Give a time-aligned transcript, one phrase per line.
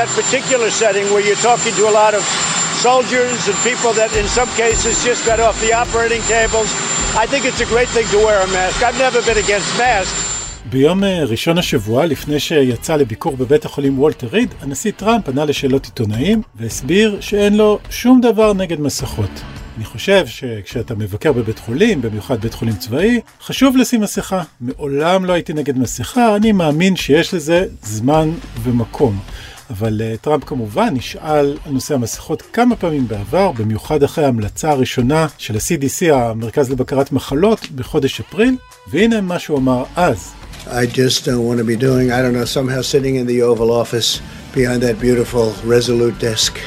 [0.00, 2.22] that particular setting where you're talking to a lot of
[2.86, 6.68] soldiers and people that in some cases just got off the operating tables.
[7.22, 8.76] I think it's a great thing to wear a mask.
[8.88, 10.18] I've never been against masks.
[10.70, 16.42] ביום ראשון השבוע, לפני שיצא לביקור בבית החולים וולטר ריד, הנשיא טראמפ ענה לשאלות עיתונאים
[16.54, 19.30] והסביר שאין לו שום דבר נגד מסכות.
[19.76, 24.42] אני חושב שכשאתה מבקר בבית חולים, במיוחד בית חולים צבאי, חשוב לשים מסכה.
[24.60, 28.30] מעולם לא הייתי נגד מסכה, אני מאמין שיש לזה זמן
[28.62, 29.18] ומקום.
[29.70, 35.26] אבל uh, טראמפ כמובן נשאל על נושא המסכות כמה פעמים בעבר, במיוחד אחרי ההמלצה הראשונה
[35.38, 38.56] של ה-CDC, המרכז לבקרת מחלות, בחודש אפריל,
[38.90, 40.32] והנה מה שהוא אמר אז.
[40.66, 43.70] I just don't want to be doing, I don't know, somehow sitting in the Oval
[43.70, 44.20] Office
[44.52, 46.58] behind that beautiful Resolute desk.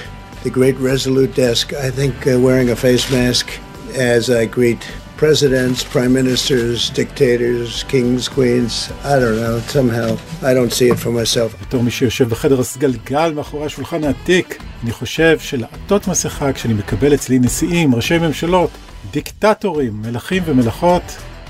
[0.44, 1.74] The great Resolute desk.
[1.74, 3.46] I think uh, wearing a face mask
[3.94, 4.84] as I greet
[5.22, 8.74] presidents, prime ministers, dictators, kings, queens,
[9.14, 10.10] I don't know, somehow
[10.50, 11.62] I don't see it for myself.
[11.62, 17.40] בתור מי שיושב בחדר הסגלגל מאחורי השולחן העתיק, אני חושב שלעטות מסכה כשאני מקבל אצלי
[17.40, 18.70] נשיאים, ראשי ממשלות,
[19.12, 21.04] דיקטטורים, מלכים ומלכות,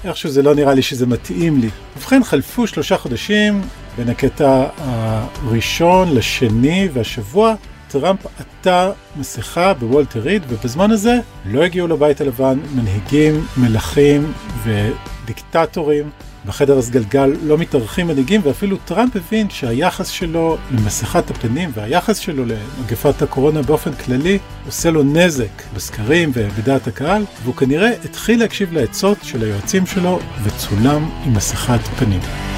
[0.05, 1.69] איכשהו זה לא נראה לי שזה מתאים לי.
[1.97, 3.61] ובכן, חלפו שלושה חודשים
[3.97, 7.55] בין הקטע הראשון לשני והשבוע.
[7.91, 16.09] טראמפ עטה מסכה בוולטר ריד, ובזמן הזה לא הגיעו לבית הלבן מנהיגים, מלכים ודיקטטורים.
[16.45, 23.21] בחדר הסגלגל לא מתארחים מנהיגים, ואפילו טראמפ הבין שהיחס שלו למסכת הפנים והיחס שלו למגפת
[23.21, 29.43] הקורונה באופן כללי עושה לו נזק בסקרים ובדעת הקהל, והוא כנראה התחיל להקשיב לעצות של
[29.43, 32.50] היועצים שלו וצולם עם מסכת פנים.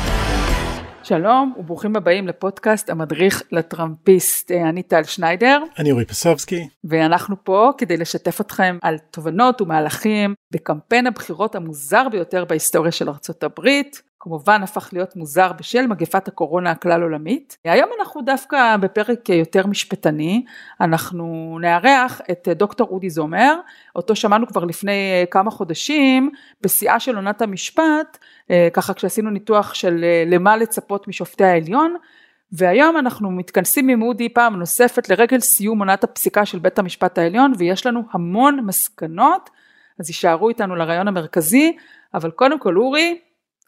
[1.04, 4.52] שלום וברוכים הבאים לפודקאסט המדריך לטראמפיסט.
[4.52, 5.64] אה, אני טל שניידר.
[5.80, 6.68] אני אורי פסובסקי.
[6.84, 13.44] ואנחנו פה כדי לשתף אתכם על תובנות ומהלכים בקמפיין הבחירות המוזר ביותר בהיסטוריה של ארצות
[13.44, 14.02] הברית.
[14.24, 17.58] כמובן הפך להיות מוזר בשל מגפת הקורונה הכלל עולמית.
[17.64, 20.46] היום אנחנו דווקא בפרק יותר משפטני,
[20.82, 23.56] אנחנו נארח את דוקטור אודי זומר,
[23.96, 28.18] אותו שמענו כבר לפני כמה חודשים בשיאה של עונת המשפט,
[28.74, 31.96] ככה כשעשינו ניתוח של למה לצפות משופטי העליון,
[32.52, 37.54] והיום אנחנו מתכנסים עם אודי פעם נוספת לרגל סיום עונת הפסיקה של בית המשפט העליון
[37.58, 39.50] ויש לנו המון מסקנות,
[40.00, 41.78] אז יישארו איתנו לרעיון המרכזי,
[42.14, 43.20] אבל קודם כל אורי,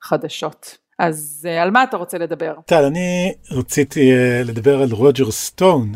[0.05, 0.77] חדשות.
[0.99, 2.53] אז אה, על מה אתה רוצה לדבר?
[2.66, 5.91] טל, אני רציתי אה, לדבר על רוג'ר סטון.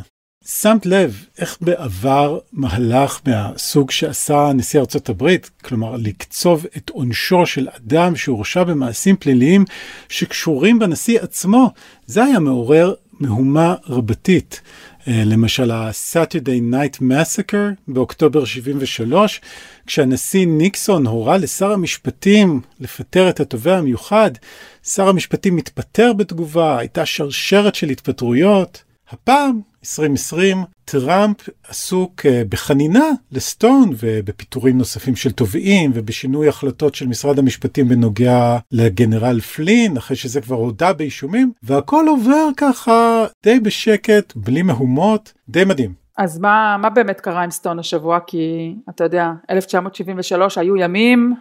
[0.46, 7.68] שמת לב איך בעבר מהלך מהסוג שעשה נשיא ארצות הברית, כלומר לקצוב את עונשו של
[7.78, 9.66] אדם שהורשע במעשים פליליים
[10.10, 11.70] שקשורים בנשיא עצמו,
[12.06, 14.62] זה היה מעורר מהומה רבתית.
[15.08, 19.42] אה, למשל ה-Saturday Night Massacre באוקטובר 73,
[19.88, 24.32] כשהנשיא ניקסון הורה לשר המשפטים לפטר את התובע המיוחד,
[24.84, 28.84] שר המשפטים מתפטר בתגובה, הייתה שרשרת של התפטרויות.
[29.10, 37.40] הפעם 2020, טראמפ עסוק אה, בחנינה לסטון ובפיטורים נוספים של תובעים ובשינוי החלטות של משרד
[37.40, 44.62] המשפטים בנוגע לגנרל פלין, אחרי שזה כבר הודה באישומים, והכל עובר ככה די בשקט, בלי
[44.62, 45.94] מהומות, די מדהים.
[46.18, 48.20] אז מה, מה באמת קרה עם סטון השבוע?
[48.28, 51.36] כי אתה יודע, 1973 היו ימים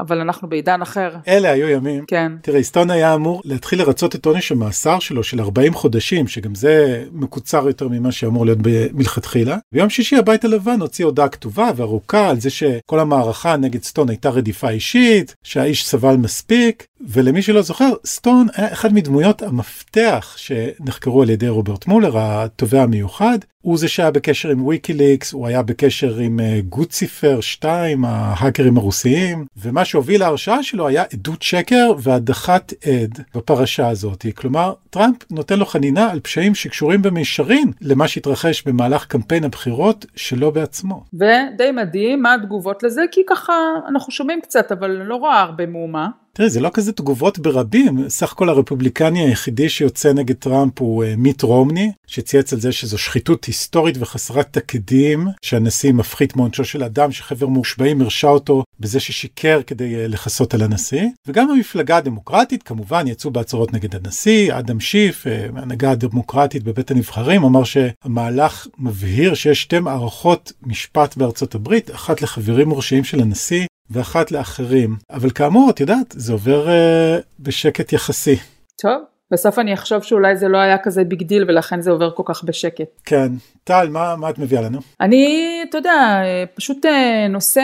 [0.00, 1.10] אבל אנחנו בעידן אחר.
[1.28, 2.04] אלה היו ימים.
[2.06, 2.32] כן.
[2.42, 7.04] תראה, סטון היה אמור להתחיל לרצות את עונש המאסר שלו של 40 חודשים, שגם זה
[7.12, 8.58] מקוצר יותר ממה שאמור להיות
[8.92, 9.56] מלכתחילה.
[9.72, 14.30] ביום שישי הבית הלבן הוציא הודעה כתובה וארוכה על זה שכל המערכה נגד סטון הייתה
[14.30, 21.30] רדיפה אישית, שהאיש סבל מספיק, ולמי שלא זוכר, סטון היה אחד מדמויות המפתח שנחקרו על
[21.30, 23.38] ידי רוברט מולר, התובע המיוחד.
[23.60, 29.44] הוא זה שהיה בקשר עם ויקיליקס, הוא היה בקשר עם אה, גוציפר 2, ההאקרים הרוסיים,
[29.56, 34.26] ומה שהוביל להרשעה שלו היה עדות שקר והדחת עד בפרשה הזאת.
[34.34, 40.52] כלומר, טראמפ נותן לו חנינה על פשעים שקשורים במישרין למה שהתרחש במהלך קמפיין הבחירות שלו
[40.52, 41.04] בעצמו.
[41.14, 43.52] ודי מדהים מה התגובות לזה, כי ככה
[43.88, 46.08] אנחנו שומעים קצת, אבל לא רואה הרבה מהומה.
[46.36, 51.06] תראי, זה לא כזה תגובות ברבים, סך הכל הרפובליקני היחידי שיוצא נגד טראמפ הוא uh,
[51.16, 57.12] מיט רומני, שצייץ על זה שזו שחיתות היסטורית וחסרת תקדים, שהנשיא מפחית מעונשו של אדם
[57.12, 63.06] שחבר מושבעים הרשע אותו בזה ששיקר כדי uh, לכסות על הנשיא, וגם המפלגה הדמוקרטית כמובן
[63.06, 69.62] יצאו בהצהרות נגד הנשיא, אדם שיף, uh, ההנהגה הדמוקרטית בבית הנבחרים, אמר שהמהלך מבהיר שיש
[69.62, 74.96] שתי מערכות משפט בארצות הברית, אחת לחברים מורשעים של הנשיא ואחת לאחרים.
[75.10, 78.36] אבל כאמור, את יודעת, זה עובר אה, בשקט יחסי.
[78.82, 82.22] טוב, בסוף אני אחשוב שאולי זה לא היה כזה big deal ולכן זה עובר כל
[82.26, 83.00] כך בשקט.
[83.04, 83.32] כן.
[83.64, 84.78] טל, מה, מה את מביאה לנו?
[85.00, 86.22] אני, אתה יודע,
[86.54, 87.62] פשוט אה, נושא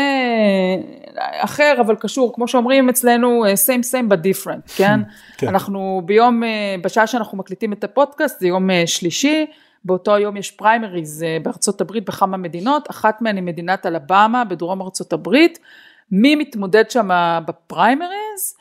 [1.19, 5.01] אחר אבל קשור, כמו שאומרים אצלנו, אה, same same but different, כן?
[5.37, 5.49] כן.
[5.49, 6.43] אנחנו ביום,
[6.83, 9.47] בשעה שאנחנו מקליטים את הפודקאסט, זה יום שלישי,
[9.85, 15.13] באותו היום יש פריימריז בארצות הברית בכמה מדינות, אחת מהן היא מדינת אלבמה בדרום ארצות
[15.13, 15.59] הברית,
[16.13, 17.09] מי מתמודד שם
[17.47, 18.57] בפריימריז?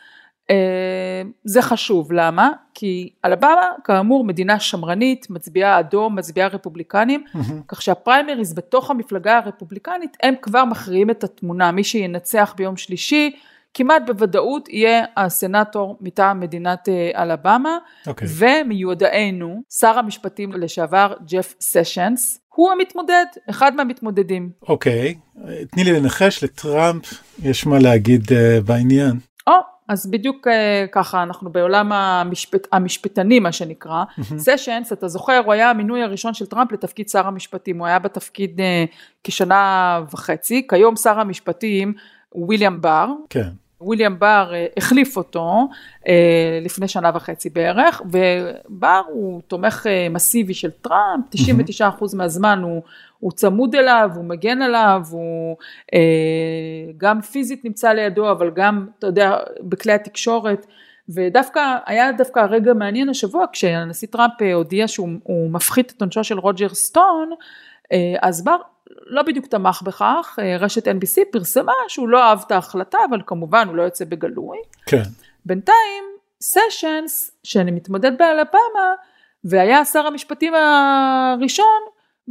[0.49, 2.51] אה, זה חשוב, למה?
[2.73, 7.23] כי אלבמה כאמור מדינה שמרנית, מצביעה אדום, מצביעה רפובליקנים,
[7.67, 13.35] כך שהפריימריז בתוך המפלגה הרפובליקנית הם כבר מכריעים את התמונה, מי שינצח ביום שלישי
[13.73, 18.09] כמעט בוודאות יהיה הסנאטור מטעם מדינת אה, אלבמה, okay.
[18.09, 18.27] אוקיי.
[18.37, 24.49] ומיודענו שר המשפטים לשעבר ג'ף סשנס, הוא המתמודד, אחד מהמתמודדים.
[24.69, 25.39] אוקיי, okay.
[25.71, 27.05] תני לי לנחש, לטראמפ
[27.43, 29.19] יש מה להגיד uh, בעניין.
[29.47, 30.51] או, oh, אז בדיוק uh,
[30.91, 34.03] ככה אנחנו בעולם המשפט, המשפטני מה שנקרא,
[34.37, 38.59] סשנס, אתה זוכר, הוא היה המינוי הראשון של טראמפ לתפקיד שר המשפטים, הוא היה בתפקיד
[38.59, 38.63] uh,
[39.23, 41.93] כשנה וחצי, כיום שר המשפטים
[42.35, 43.07] וויליאם בר.
[43.29, 43.49] כן.
[43.81, 45.67] וויליאם בר אה, החליף אותו
[46.07, 52.81] אה, לפני שנה וחצי בערך, ובר הוא תומך אה, מסיבי של טראמפ, 99% מהזמן הוא,
[53.19, 55.55] הוא צמוד אליו, הוא מגן עליו, הוא
[56.97, 60.65] גם פיזית נמצא לידו, אבל גם, אתה יודע, בכלי התקשורת.
[61.09, 66.69] ודווקא, היה דווקא רגע מעניין השבוע, כשהנשיא טראמפ הודיע שהוא מפחית את עונשו של רוג'ר
[66.69, 67.29] סטון,
[68.21, 68.57] אז בר
[69.09, 73.67] לא בדיוק תמך בכך, אה, רשת NBC פרסמה שהוא לא אהב את ההחלטה, אבל כמובן
[73.67, 74.57] הוא לא יוצא בגלוי.
[74.85, 75.01] כן.
[75.45, 76.03] בינתיים,
[76.41, 78.93] סשנס, שאני מתמודד באלבמה,
[79.43, 81.81] והיה שר המשפטים הראשון,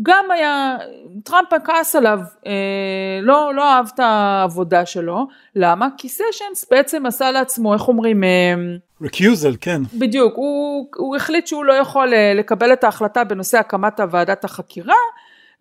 [0.03, 0.77] גם היה,
[1.25, 2.53] טראמפ כעס עליו, אה,
[3.23, 5.27] לא, לא אהב את העבודה שלו,
[5.57, 5.89] למה?
[5.97, 8.23] כי סשנס בעצם עשה לעצמו, איך אומרים?
[9.03, 9.83] רקיוזל, כן.
[9.99, 14.95] בדיוק, הוא, הוא החליט שהוא לא יכול אה, לקבל את ההחלטה בנושא הקמת ועדת החקירה,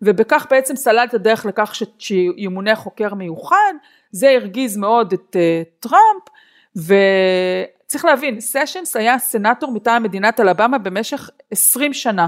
[0.02, 3.72] ובכך בעצם סלל את הדרך לכך שימונה חוקר מיוחד,
[4.12, 6.22] זה הרגיז מאוד את uh, טראמפ,
[6.76, 12.26] וצריך להבין, סשנס היה סנאטור מטעם מדינת אלבמה במשך 20 שנה,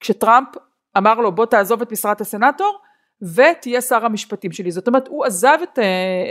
[0.00, 0.48] כשטראמפ
[0.98, 2.78] אמר לו בוא תעזוב את משרת הסנאטור
[3.22, 5.82] ותהיה שר המשפטים שלי, זאת אומרת הוא עזב את, uh,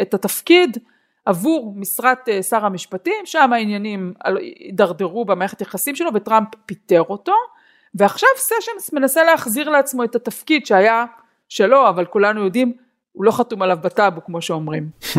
[0.02, 0.78] את התפקיד
[1.26, 7.34] עבור משרת uh, שר המשפטים, שם העניינים הידרדרו במערכת יחסים שלו וטראמפ פיטר אותו,
[7.96, 11.06] ועכשיו סשנס מנסה להחזיר לעצמו את התפקיד שהיה
[11.50, 12.74] שלו, אבל כולנו יודעים,
[13.12, 14.90] הוא לא חתום עליו בטאבו כמו שאומרים.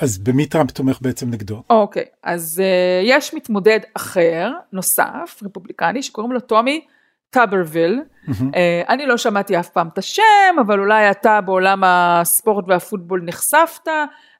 [0.00, 1.62] אז במי טראמפ תומך בעצם נגדו?
[1.70, 6.86] אוקיי, okay, אז uh, יש מתמודד אחר, נוסף, רפובליקני, שקוראים לו טומי
[7.30, 8.02] טאברוויל.
[8.02, 8.30] Mm-hmm.
[8.30, 10.22] אה, אני לא שמעתי אף פעם את השם,
[10.60, 13.88] אבל אולי אתה בעולם הספורט והפוטבול נחשפת.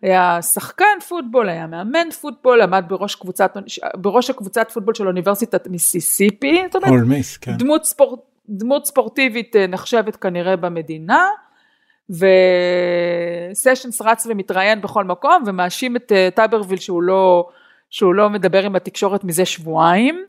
[0.04, 3.56] היה שחקן פוטבול, היה מאמן פוטבול, עמד בראש, קבוצת,
[3.94, 7.56] בראש הקבוצת פוטבול של אוניברסיטת מיסיסיפי, זאת אומרת, מיס, כן.
[7.56, 11.28] דמות, ספור, דמות ספורטיבית אה, נחשבת כנראה במדינה,
[12.10, 17.48] וסשנס רץ ומתראיין בכל מקום ומאשים את אה, טאברוויל שהוא לא,
[17.90, 20.24] שהוא לא מדבר עם התקשורת מזה שבועיים.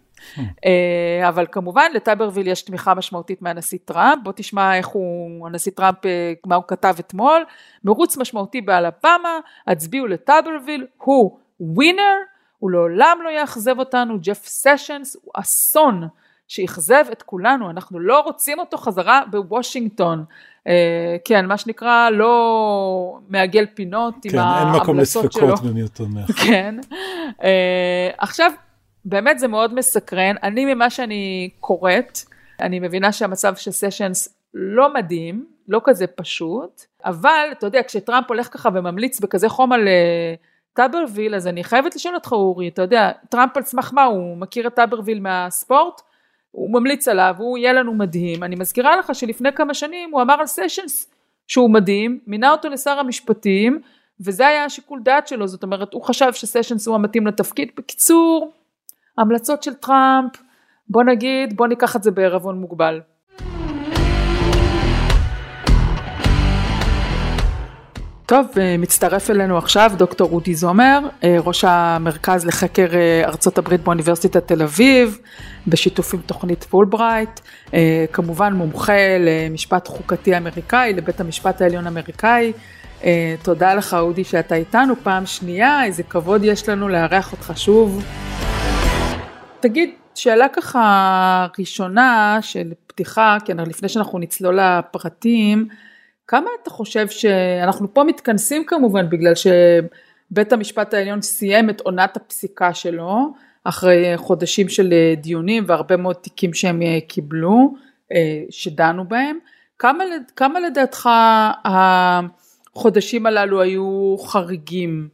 [0.66, 6.06] אה, אבל כמובן לטאברוויל יש תמיכה משמעותית מהנשיא טראמפ, בוא תשמע איך הוא, הנשיא טראמפ,
[6.06, 7.44] אה, מה הוא כתב אתמול,
[7.84, 12.16] מרוץ משמעותי באלבמה, הצביעו לטאברוויל, הוא winner,
[12.60, 16.08] הוא לעולם לא יאכזב אותנו, ג'ף סשנס הוא אסון
[16.48, 20.26] שאכזב את כולנו, אנחנו לא רוצים אותו חזרה בוושינגטון.
[20.68, 20.68] Uh,
[21.26, 24.72] כן, מה שנקרא לא מעגל פינות כן, עם ההמלצות שלו.
[24.72, 25.36] כן, אין מקום לספקות
[25.84, 26.06] אותו
[26.46, 26.76] כן.
[27.40, 27.44] אה,
[28.18, 28.52] עכשיו,
[29.06, 32.20] באמת זה מאוד מסקרן, אני ממה שאני קוראת,
[32.62, 38.54] אני מבינה שהמצב של סשנס לא מדהים, לא כזה פשוט, אבל אתה יודע, כשטראמפ הולך
[38.54, 40.34] ככה וממליץ בכזה חום על אה,
[40.74, 44.68] טאברוויל, אז אני חייבת לשאול אותך אורי, אתה יודע, טראמפ על סמך מה, הוא מכיר
[44.68, 46.02] את טאברוויל מהספורט?
[46.52, 48.44] הוא ממליץ עליו, הוא יהיה לנו מדהים.
[48.44, 51.14] אני מזכירה לך שלפני כמה שנים הוא אמר על סשנס
[51.48, 53.82] שהוא מדהים, מינה אותו לשר המשפטים,
[54.20, 57.70] וזה היה השיקול דעת שלו, זאת אומרת, הוא חשב שסשנס הוא המתאים לתפקיד.
[57.78, 58.52] בקיצור,
[59.18, 60.32] המלצות של טראמפ,
[60.90, 63.02] בוא נגיד, בוא ניקח את זה בערבון מוגבל.
[68.26, 73.82] טוב, אה, מצטרף אלינו עכשיו דוקטור רודי זומר, אה, ראש המרכז לחקר אה, ארצות הברית
[73.82, 75.18] באוניברסיטת תל אביב,
[75.68, 77.40] בשיתוף עם תוכנית פולברייט,
[78.14, 82.54] כמובן מומחה למשפט חוקתי אמריקאי, לבית המשפט העליון האמריקאי.
[83.44, 88.04] תודה לך אודי שאתה איתנו פעם שנייה, איזה כבוד יש לנו לארח אותך שוב.
[89.68, 95.68] תגיד, שאלה ככה ראשונה של פתיחה, כן, לפני שאנחנו נצלול לפרטים,
[96.28, 102.74] כמה אתה חושב שאנחנו פה מתכנסים כמובן בגלל שבית המשפט העליון סיים את עונת הפסיקה
[102.74, 107.74] שלו, אחרי חודשים של דיונים והרבה מאוד תיקים שהם קיבלו,
[108.50, 109.38] שדנו בהם.
[109.80, 110.04] כמה,
[110.36, 111.10] כמה לדעתך
[111.66, 115.08] החודשים הללו היו חריגים,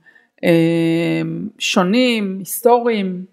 [1.59, 3.25] שונים, היסטוריים?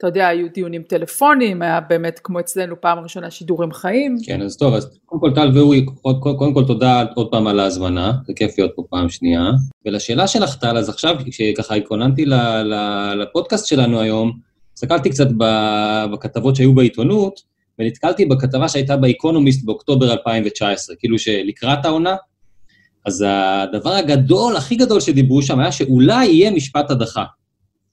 [0.00, 4.16] אתה יודע, היו דיונים טלפוניים, היה באמת כמו אצלנו פעם ראשונה שידורים חיים.
[4.26, 5.86] כן, אז טוב, אז קודם כל טל ואורי,
[6.20, 9.50] קודם כל תודה עוד פעם על ההזמנה, זה כיף להיות פה פעם שנייה.
[9.86, 12.24] ולשאלה שלך טל, אז עכשיו, כשככה התכוננתי
[13.16, 14.32] לפודקאסט שלנו היום,
[14.74, 15.28] הסתכלתי קצת
[16.12, 17.40] בכתבות שהיו בעיתונות,
[17.78, 22.16] ונתקלתי בכתבה שהייתה באקונומיסט באוקטובר 2019, כאילו שלקראת העונה,
[23.06, 27.24] אז הדבר הגדול, הכי גדול שדיברו שם היה שאולי יהיה משפט הדחה.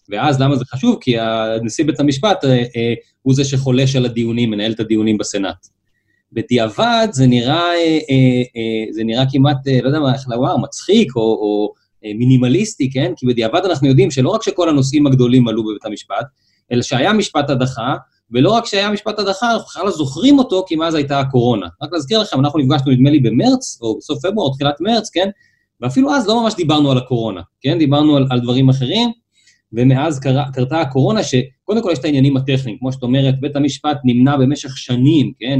[0.10, 0.98] ואז למה זה חשוב?
[1.02, 1.16] כי
[1.64, 5.68] נשיא בית המשפט אה, אה, הוא זה שחולש על הדיונים, מנהל את הדיונים בסנאט.
[6.34, 10.58] בדיעבד זה נראה, אה, אה, אה, זה נראה כמעט, אה, לא יודע מה, איך לומר,
[10.58, 11.74] מצחיק או, או
[12.06, 13.14] אה, מינימליסטי, כן?
[13.18, 16.26] כי בדיעבד אנחנו יודעים שלא רק שכל הנושאים הגדולים עלו בבית המשפט,
[16.72, 17.96] אלא שהיה משפט הדחה,
[18.32, 21.68] ולא רק שהיה משפט הדחה, אנחנו בכלל לא זוכרים אותו, כי מאז הייתה הקורונה.
[21.82, 25.30] רק להזכיר לכם, אנחנו נפגשנו, נדמה לי, במרץ, או בסוף פברואר, או תחילת מרץ, כן?
[25.82, 27.80] ואפילו אז לא ממש דיברנו על הקורונה, כן?
[27.80, 29.12] דיברנו על, על דברים אחרים,
[29.74, 33.98] ומאז קרה, קרתה הקורונה, שקודם כל יש את העניינים הטכניים, כמו שאת אומרת, בית המשפט
[34.04, 35.60] נמנע במשך שנים, כן?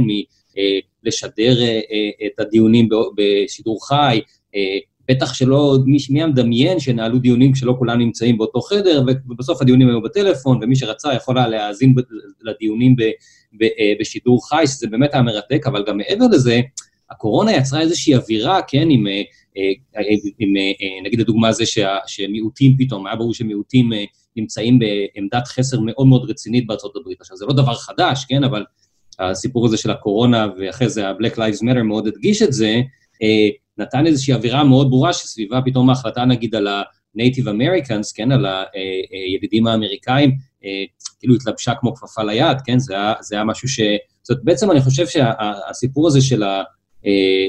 [1.04, 4.20] מלשדר אה, אה, את הדיונים בשידור חי,
[4.54, 9.88] אה, בטח שלא, מי, מי המדמיין שנהלו דיונים כשלא כולם נמצאים באותו חדר, ובסוף הדיונים
[9.88, 11.94] היו בטלפון, ומי שרצה יכול היה להאזין
[12.42, 13.02] לדיונים ב,
[13.58, 16.60] ב, אה, בשידור חי, שזה באמת היה מרתק, אבל גם מעבר לזה,
[17.10, 19.22] הקורונה יצרה איזושהי אווירה, כן, עם, אה,
[19.56, 20.02] אה,
[20.38, 20.48] עם
[21.04, 23.90] נגיד הדוגמה זה שה, שמיעוטים פתאום, היה ברור שמיעוטים
[24.36, 27.20] נמצאים בעמדת חסר מאוד מאוד רצינית בארצות הברית.
[27.20, 28.64] עכשיו, זה לא דבר חדש, כן, אבל
[29.18, 32.80] הסיפור הזה של הקורונה, ואחרי זה ה-Black Lives Matter מאוד הדגיש את זה,
[33.78, 38.46] נתן איזושהי אווירה מאוד ברורה שסביבה פתאום ההחלטה נגיד על ה-Native Americans, כן, על
[39.26, 40.30] הידידים האמריקאים,
[40.64, 40.84] אה,
[41.18, 43.80] כאילו התלבשה כמו כפפה ליד, כן, זה היה, זה היה משהו ש...
[44.22, 46.62] זאת אומרת, בעצם אני חושב שהסיפור הזה של, ה, אה,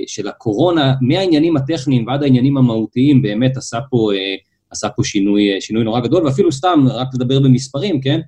[0.07, 4.35] של הקורונה, מהעניינים הטכניים ועד העניינים המהותיים, באמת עשה פה, אה,
[4.71, 8.19] עשה פה שינוי, שינוי נורא גדול, ואפילו סתם, רק לדבר במספרים, כן,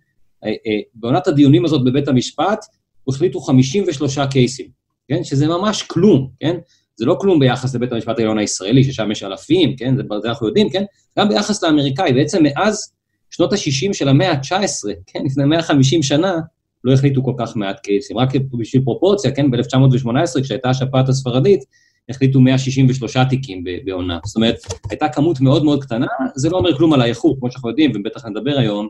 [0.94, 2.66] בעונת הדיונים הזאת בבית המשפט,
[3.08, 4.68] החליטו 53 קייסים,
[5.08, 6.56] כן, שזה ממש כלום, כן?
[6.96, 10.48] זה לא כלום ביחס לבית המשפט העליון הישראלי, ששם יש אלפים, כן, זה, זה אנחנו
[10.48, 10.84] יודעים, כן,
[11.20, 12.94] גם ביחס לאמריקאי, בעצם מאז
[13.30, 16.36] שנות ה-60 של המאה ה-19, כן, לפני 150 שנה,
[16.84, 18.18] לא החליטו כל כך מעט קייסים.
[18.18, 21.64] רק בשביל פרופורציה, כן, ב-1918, כשהייתה השפעת הספרדית,
[22.10, 24.20] החליטו 163 תיקים בעונה.
[24.26, 24.56] זאת אומרת,
[24.90, 28.26] הייתה כמות מאוד מאוד קטנה, זה לא אומר כלום על האיכות, כמו שאנחנו יודעים, ובטח
[28.26, 28.88] נדבר היום,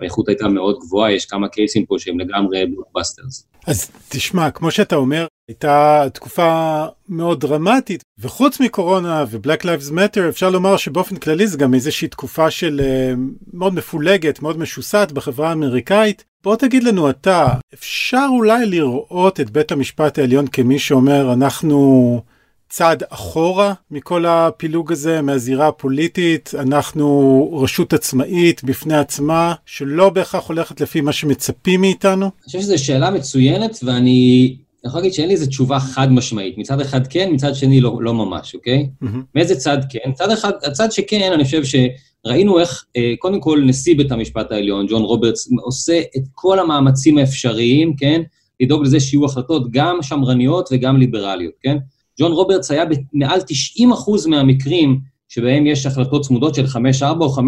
[0.00, 3.46] האיכות הייתה מאוד גבוהה, יש כמה קייסים פה שהם לגמרי בלוקבאסטרס.
[3.66, 10.50] אז תשמע, כמו שאתה אומר, הייתה תקופה מאוד דרמטית, וחוץ מקורונה ו-Black Lives Matter, אפשר
[10.50, 13.18] לומר שבאופן כללי זה גם איזושהי תקופה של uh,
[13.52, 16.24] מאוד מפולגת, מאוד משוסעת בחברה האמריקאית.
[16.44, 22.20] בוא תגיד לנו אתה, אפשר אולי לראות את בית המשפט העליון כמי שאומר, אנחנו...
[22.70, 26.50] צעד אחורה מכל הפילוג הזה, מהזירה הפוליטית.
[26.58, 32.24] אנחנו רשות עצמאית בפני עצמה, שלא בהכרח הולכת לפי מה שמצפים מאיתנו.
[32.24, 36.58] אני חושב שזו שאלה מצוינת, ואני יכול להגיד שאין לי איזו תשובה חד משמעית.
[36.58, 38.88] מצד אחד כן, מצד שני לא, לא ממש, אוקיי?
[39.04, 39.06] Mm-hmm.
[39.34, 40.10] מאיזה צד כן?
[40.10, 41.64] מצד אחד, הצד שכן, אני חושב
[42.26, 47.18] שראינו איך, אה, קודם כל, נשיא בית המשפט העליון, ג'ון רוברטס, עושה את כל המאמצים
[47.18, 48.22] האפשריים, כן?
[48.60, 51.76] לדאוג לזה שיהיו החלטות גם שמרניות וגם ליברליות, כן?
[52.20, 56.76] ג'ון רוברטס היה במעל 90% מהמקרים שבהם יש החלטות צמודות של 5-4
[57.20, 57.38] או 5-3,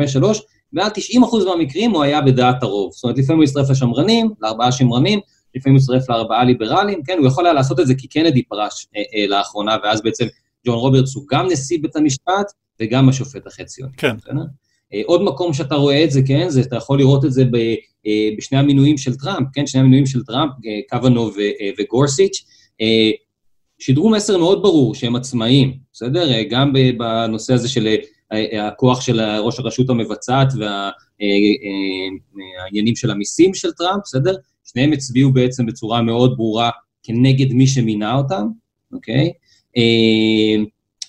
[0.72, 2.92] מעל 90% מהמקרים הוא היה בדעת הרוב.
[2.92, 5.20] זאת אומרת, לפעמים הוא הצטרף לשמרנים, לארבעה שמרנים,
[5.54, 8.86] לפעמים הוא הצטרף לארבעה ליברלים, כן, הוא יכול היה לעשות את זה כי קנדי פרש
[8.96, 10.26] אה, אה, לאחרונה, ואז בעצם
[10.66, 13.92] ג'ון רוברטס הוא גם נשיא בית המשפט וגם השופט החציוני.
[13.96, 14.16] כן.
[14.94, 17.56] אה, עוד מקום שאתה רואה את זה, כן, זה, אתה יכול לראות את זה ב,
[18.06, 21.30] אה, בשני המינויים של טראמפ, כן, שני המינויים של טראמפ, אה, קוונו
[21.78, 22.44] וגורסיץ',
[23.78, 26.42] שידרו מסר מאוד ברור שהם עצמאיים, בסדר?
[26.50, 27.88] גם בנושא הזה של
[28.66, 30.48] הכוח של ראש הרשות המבצעת
[32.60, 34.34] והעניינים של המיסים של טראמפ, בסדר?
[34.64, 36.70] שניהם הצביעו בעצם בצורה מאוד ברורה
[37.02, 38.46] כנגד מי שמינה אותם,
[38.92, 39.32] אוקיי?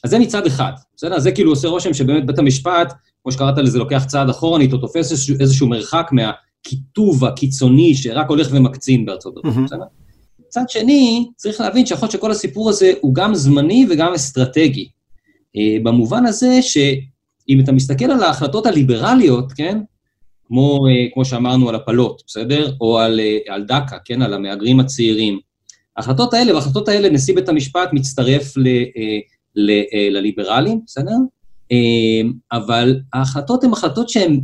[0.03, 0.71] אז זה מצד אחד,
[1.01, 1.19] בסדר?
[1.19, 2.93] זה כאילו עושה רושם שבאמת בית המשפט,
[3.23, 8.47] כמו שקראת לזה, לוקח צעד אחורנית, או תופס איזשהו, איזשהו מרחק מהקיטוב הקיצוני שרק הולך
[8.51, 9.65] ומקצין בארצות הברית, mm-hmm.
[9.65, 9.83] בסדר?
[10.47, 14.89] מצד שני, צריך להבין שיכול להיות שכל הסיפור הזה הוא גם זמני וגם אסטרטגי.
[15.57, 19.79] אה, במובן הזה שאם אתה מסתכל על ההחלטות הליברליות, כן,
[20.47, 22.73] כמו, אה, כמו שאמרנו על הפלות, בסדר?
[22.81, 25.39] או על, אה, על דקה, כן, על המהגרים הצעירים.
[25.97, 28.67] ההחלטות האלה, וההחלטות האלה, נשיא בית המשפט מצטרף ל,
[30.11, 31.15] לליברלים, בסדר?
[32.51, 34.41] אבל ההחלטות הן החלטות שהן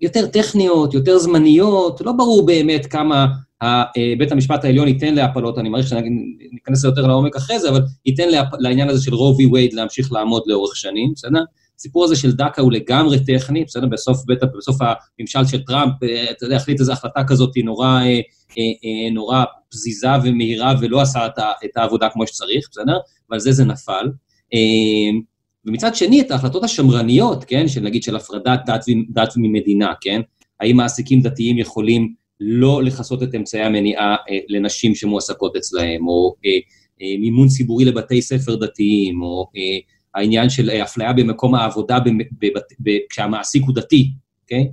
[0.00, 3.26] יותר טכניות, יותר זמניות, לא ברור באמת כמה
[3.62, 3.84] אה,
[4.18, 8.88] בית המשפט העליון ייתן להפלות, אני מעריך שניכנס יותר לעומק אחרי זה, אבל ייתן לעניין
[8.88, 11.42] הזה של רובי וייד להמשיך לעמוד לאורך שנים, בסדר?
[11.78, 13.86] הסיפור הזה של דקה הוא לגמרי טכני, בסדר?
[13.86, 18.20] בסוף, בית, בסוף הממשל של טראמפ, אה, אתה יודע, החליט איזו החלטה כזאת נורא, אה,
[18.58, 21.26] אה, נורא פזיזה ומהירה ולא עשה
[21.64, 22.98] את, העבודה כמו שצריך, בסדר?
[23.30, 24.10] ועל זה זה נפל.
[25.66, 30.20] ומצד שני, את ההחלטות השמרניות, כן, של נגיד של הפרדת דת, דת ממדינה, כן?
[30.60, 34.16] האם מעסיקים דתיים יכולים לא לכסות את אמצעי המניעה
[34.48, 36.34] לנשים שמועסקות אצלהם, או
[37.20, 39.46] מימון ציבורי לבתי ספר דתיים, או
[40.16, 41.98] העניין של אה, אפליה במקום העבודה
[43.10, 44.10] כשהמעסיק הוא דתי,
[44.42, 44.68] אוקיי?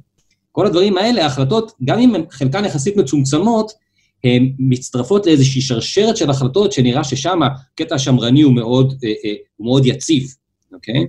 [0.52, 3.72] כל הדברים האלה, ההחלטות, גם אם חלקן יחסית מצומצמות,
[4.24, 9.66] הן מצטרפות לאיזושהי שרשרת של החלטות שנראה ששם הקטע השמרני הוא מאוד, אה, אה, הוא
[9.66, 10.24] מאוד יציב,
[10.74, 11.06] אוקיי?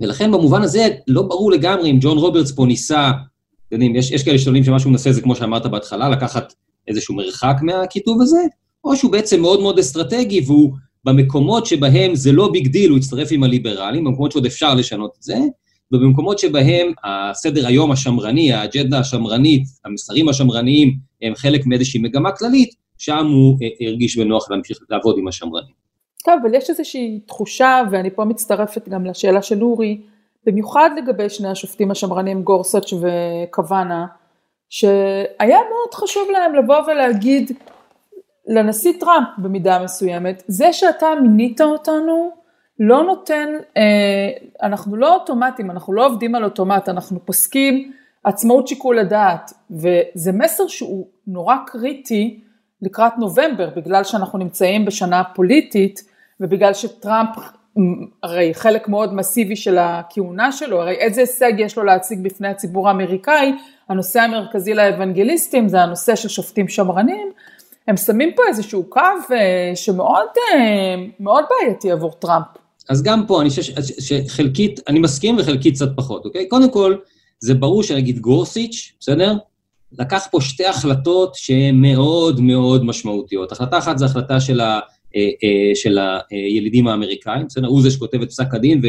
[0.00, 4.22] ולכן במובן הזה לא ברור לגמרי אם ג'ון רוברטס פה ניסה, אתם יודעים, יש, יש
[4.22, 6.54] כאלה שואלים שמה שהוא מנסה זה כמו שאמרת בהתחלה, לקחת
[6.88, 8.38] איזשהו מרחק מהקיטוב הזה,
[8.84, 10.72] או שהוא בעצם מאוד מאוד אסטרטגי והוא
[11.04, 15.22] במקומות שבהם זה לא big deal, הוא יצטרף עם הליברלים, במקומות שעוד אפשר לשנות את
[15.22, 15.36] זה,
[15.92, 23.26] ובמקומות שבהם הסדר היום השמרני, האג'נדה השמרנית, המסרים השמרניים הם חלק מאיזושהי מגמה כללית, שם
[23.26, 25.80] הוא אה, הרגיש בנוח להמשיך לעבוד עם השמרנים.
[26.24, 30.00] טוב, אבל יש איזושהי תחושה, ואני פה מצטרפת גם לשאלה של אורי,
[30.46, 34.06] במיוחד לגבי שני השופטים השמרנים גורסץ' וקוואנה,
[34.68, 37.52] שהיה מאוד חשוב להם לבוא ולהגיד,
[38.50, 42.30] לנשיא טראמפ במידה מסוימת, זה שאתה מינית אותנו
[42.80, 44.30] לא נותן, אה,
[44.62, 47.92] אנחנו לא אוטומטים, אנחנו לא עובדים על אוטומט, אנחנו פוסקים
[48.24, 52.40] עצמאות שיקול הדעת, וזה מסר שהוא נורא קריטי
[52.82, 56.00] לקראת נובמבר, בגלל שאנחנו נמצאים בשנה פוליטית,
[56.40, 57.28] ובגלל שטראמפ
[58.22, 62.88] הרי חלק מאוד מסיבי של הכהונה שלו, הרי איזה הישג יש לו להציג בפני הציבור
[62.88, 63.52] האמריקאי,
[63.88, 67.32] הנושא המרכזי לאוונגליסטים זה הנושא של שופטים שמרנים,
[67.88, 69.00] הם שמים פה איזשהו קו
[69.32, 72.46] אה, שמאוד אה, מאוד בעייתי עבור טראמפ.
[72.88, 73.62] אז גם פה, אני חושב
[74.00, 76.48] שחלקית, אני מסכים וחלקית קצת פחות, אוקיי?
[76.48, 76.96] קודם כל,
[77.40, 79.34] זה ברור שנגיד גורסיץ', בסדר?
[79.98, 83.52] לקח פה שתי החלטות שהן מאוד מאוד משמעותיות.
[83.52, 84.80] החלטה אחת זה החלטה של, ה,
[85.16, 85.98] אה, של
[86.30, 87.66] הילידים האמריקאים, בסדר?
[87.66, 88.80] הוא זה שכותב את פסק הדין,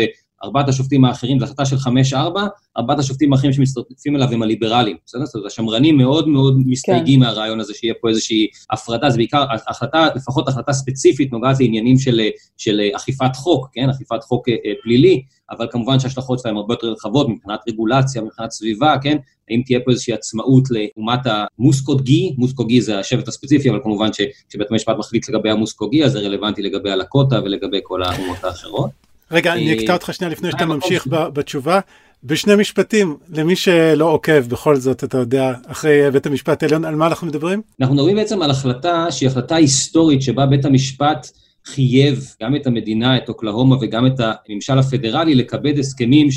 [0.43, 5.25] ארבעת השופטים האחרים, זו החלטה של חמש-ארבע, ארבעת השופטים האחרים שמצטרפים אליו הם הליברלים, בסדר?
[5.25, 7.25] זאת אומרת, השמרנים מאוד מאוד מסתייגים כן.
[7.25, 12.21] מהרעיון הזה שיהיה פה איזושהי הפרדה, זה בעיקר החלטה, לפחות החלטה ספציפית נוגעת לעניינים של,
[12.57, 13.89] של אכיפת חוק, כן?
[13.89, 18.95] אכיפת חוק אה, פלילי, אבל כמובן שההשלכות שלהם הרבה יותר רחבות מבחינת רגולציה, מבחינת סביבה,
[19.01, 19.17] כן?
[19.49, 24.09] האם תהיה פה איזושהי עצמאות לאומת המוסקוגי, מוסקוגי זה השבט הספציפי, אבל כמובן
[24.49, 29.10] שבית המשפט מחליט לגבי המוסקוגי, אז זה רלוונטי לגבי הלקוטה ולגבי כל האומות האחרות.
[29.31, 31.79] רגע, אני אקטע אותך שנייה לפני שאתה ממשיך בתשובה.
[32.23, 37.07] בשני משפטים, למי שלא עוקב, בכל זאת, אתה יודע, אחרי בית המשפט העליון, על מה
[37.07, 37.61] אנחנו מדברים?
[37.81, 41.27] אנחנו מדברים בעצם על החלטה שהיא החלטה היסטורית, שבה בית המשפט
[41.65, 46.27] חייב גם את המדינה, את אוקלהומה וגם את הממשל הפדרלי לקבל הסכמים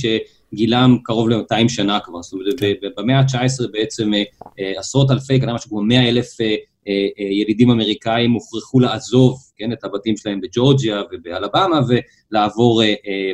[0.53, 2.23] שגילם קרוב ל-200 שנה כבר.
[2.23, 2.73] זאת אומרת, כן.
[2.97, 4.23] במאה ה-19 בעצם אה,
[4.61, 6.55] אה, עשרות אלפי, כנראה משהו כמו 100 אלף אה,
[7.31, 12.83] ילידים אמריקאים הוכרחו לעזוב, כן, את הבתים שלהם בג'ורג'יה ובאלבמה ולעבור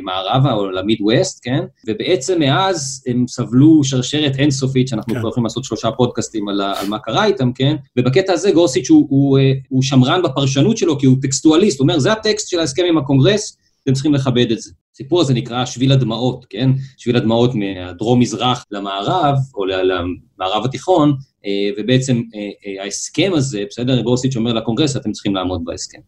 [0.03, 5.19] מערבה או למיד ווסט, כן, ובעצם מאז הם סבלו שרשרת אינסופית, שאנחנו כן.
[5.19, 9.39] יכולים לעשות שלושה פודקאסטים על, על מה קרה איתם, כן, ובקטע הזה גורסיץ' הוא, הוא,
[9.69, 13.57] הוא שמרן בפרשנות שלו כי הוא טקסטואליסט, הוא אומר, זה הטקסט של ההסכם עם הקונגרס,
[13.83, 14.71] אתם צריכים לכבד את זה.
[14.93, 16.69] הסיפור הזה נקרא שביל הדמעות, כן?
[16.97, 21.13] שביל הדמעות מהדרום-מזרח למערב, או למערב התיכון,
[21.45, 24.01] אה, ובעצם אה, אה, ההסכם הזה, בסדר?
[24.01, 25.99] גורסיץ' אומר לקונגרס, אתם צריכים לעמוד בהסכם.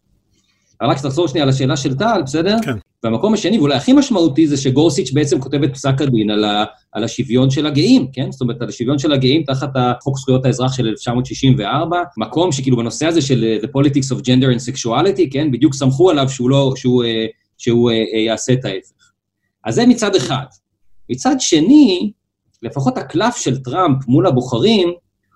[0.80, 2.56] אבל רק תחזור שנייה לשאלה של טל, בסדר?
[2.64, 2.72] כן.
[3.04, 7.04] והמקום השני, ואולי הכי משמעותי, זה שגורסיץ' בעצם כותב את פסק הדין על, ה, על
[7.04, 8.32] השוויון של הגאים, כן?
[8.32, 9.70] זאת אומרת, על השוויון של הגאים תחת
[10.02, 14.72] חוק זכויות האזרח של 1964, מקום שכאילו בנושא הזה של The Politics of Gender and
[14.72, 15.50] Sexuality, כן?
[15.50, 17.04] בדיוק סמכו עליו שהוא לא, שהוא,
[17.64, 17.90] שהוא
[18.26, 19.12] יעשה את ההפך.
[19.64, 20.44] אז זה מצד אחד.
[21.10, 22.12] מצד שני,
[22.62, 24.92] לפחות הקלף של טראמפ מול הבוחרים,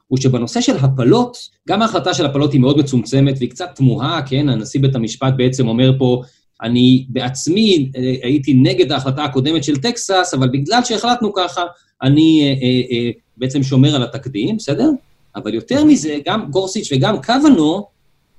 [0.06, 1.36] הוא שבנושא של הפלות,
[1.68, 4.48] גם ההחלטה של הפלות היא מאוד מצומצמת והיא קצת תמוהה, כן?
[4.48, 6.22] הנשיא בית המשפט בעצם אומר פה,
[6.62, 11.62] אני בעצמי אה, הייתי נגד ההחלטה הקודמת של טקסס, אבל בגלל שהחלטנו ככה,
[12.02, 14.90] אני אה, אה, אה, בעצם שומר על התקדים, בסדר?
[15.36, 17.86] אבל יותר מזה, גם גורסיץ' וגם קוונו,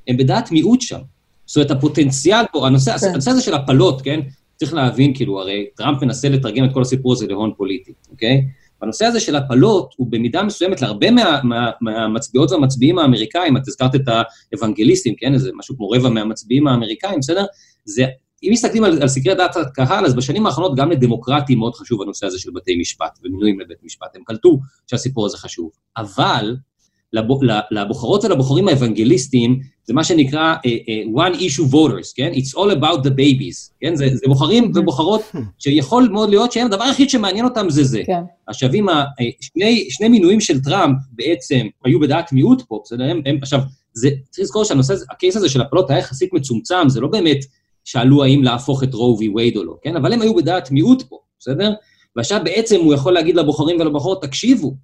[0.08, 1.00] הם בדעת מיעוט שם.
[1.50, 3.08] זאת אומרת, הפוטנציאל פה, הנושא, כן.
[3.08, 4.20] הנושא הזה של הפלות, כן?
[4.56, 8.46] צריך להבין, כאילו, הרי טראמפ מנסה לתרגם את כל הסיפור הזה להון פוליטי, אוקיי?
[8.82, 13.96] בנושא הזה של הפלות, הוא במידה מסוימת להרבה מה, מה, מהמצביעות והמצביעים האמריקאים, את הזכרת
[13.96, 14.10] את
[14.54, 17.46] האוונגליסטים, כן, איזה משהו כמו רבע מהמצביעים האמריקאים, בסדר?
[17.86, 18.06] זה,
[18.44, 22.26] אם מסתכלים על, על סקרי דעת הקהל, אז בשנים האחרונות גם לדמוקרטים מאוד חשוב הנושא
[22.26, 24.16] הזה של בתי משפט ומינויים לבית משפט.
[24.16, 25.72] הם קלטו שהסיפור הזה חשוב.
[25.98, 26.56] אבל
[27.72, 32.32] לבוחרות ולבוחרים האוונגליסטים, זה מה שנקרא uh, uh, one issue voters, כן?
[32.34, 33.96] It's all about the babies, כן?
[33.96, 34.72] זה, זה בוחרים.
[34.76, 35.22] ובוחרות
[35.60, 38.02] שיכול מאוד להיות שהם, הדבר היחיד שמעניין אותם זה זה.
[38.06, 38.22] כן.
[38.48, 38.86] עכשיו, אם
[39.42, 43.04] שני, שני מינויים של טראמפ בעצם היו בדעת מיעוט פה, בסדר?
[43.04, 43.60] הם, הם, עכשיו,
[43.94, 47.40] זה, צריך לזכור שהנושא, הקייס הזה של הפלות היה יחסית מצומצם, זה לא באמת
[47.86, 49.96] שאלו האם להפוך את רו וי וייד או לא, כן?
[49.96, 51.72] אבל הם היו בדעת מיעוט פה, בסדר?
[52.16, 54.76] ועכשיו בעצם הוא יכול להגיד לבוחרים ולבוחרות, תקשיבו,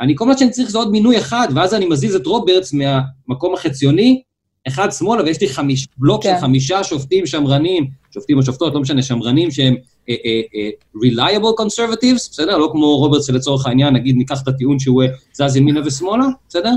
[0.00, 3.54] אני כל מה שאני צריך זה עוד מינוי אחד, ואז אני מזיז את רוברטס מהמקום
[3.54, 4.22] החציוני,
[4.68, 6.34] אחד שמאלה, ויש לי חמיש, בלוק כן.
[6.34, 11.62] של חמישה שופטים שמרנים, שופטים או שופטות, לא משנה, שמרנים שהם uh, uh, uh, reliable
[11.62, 12.58] conservatives, בסדר?
[12.58, 16.72] לא כמו רוברטס שלצורך העניין, נגיד ניקח את הטיעון שהוא זז ימינה ושמאלה, בסדר?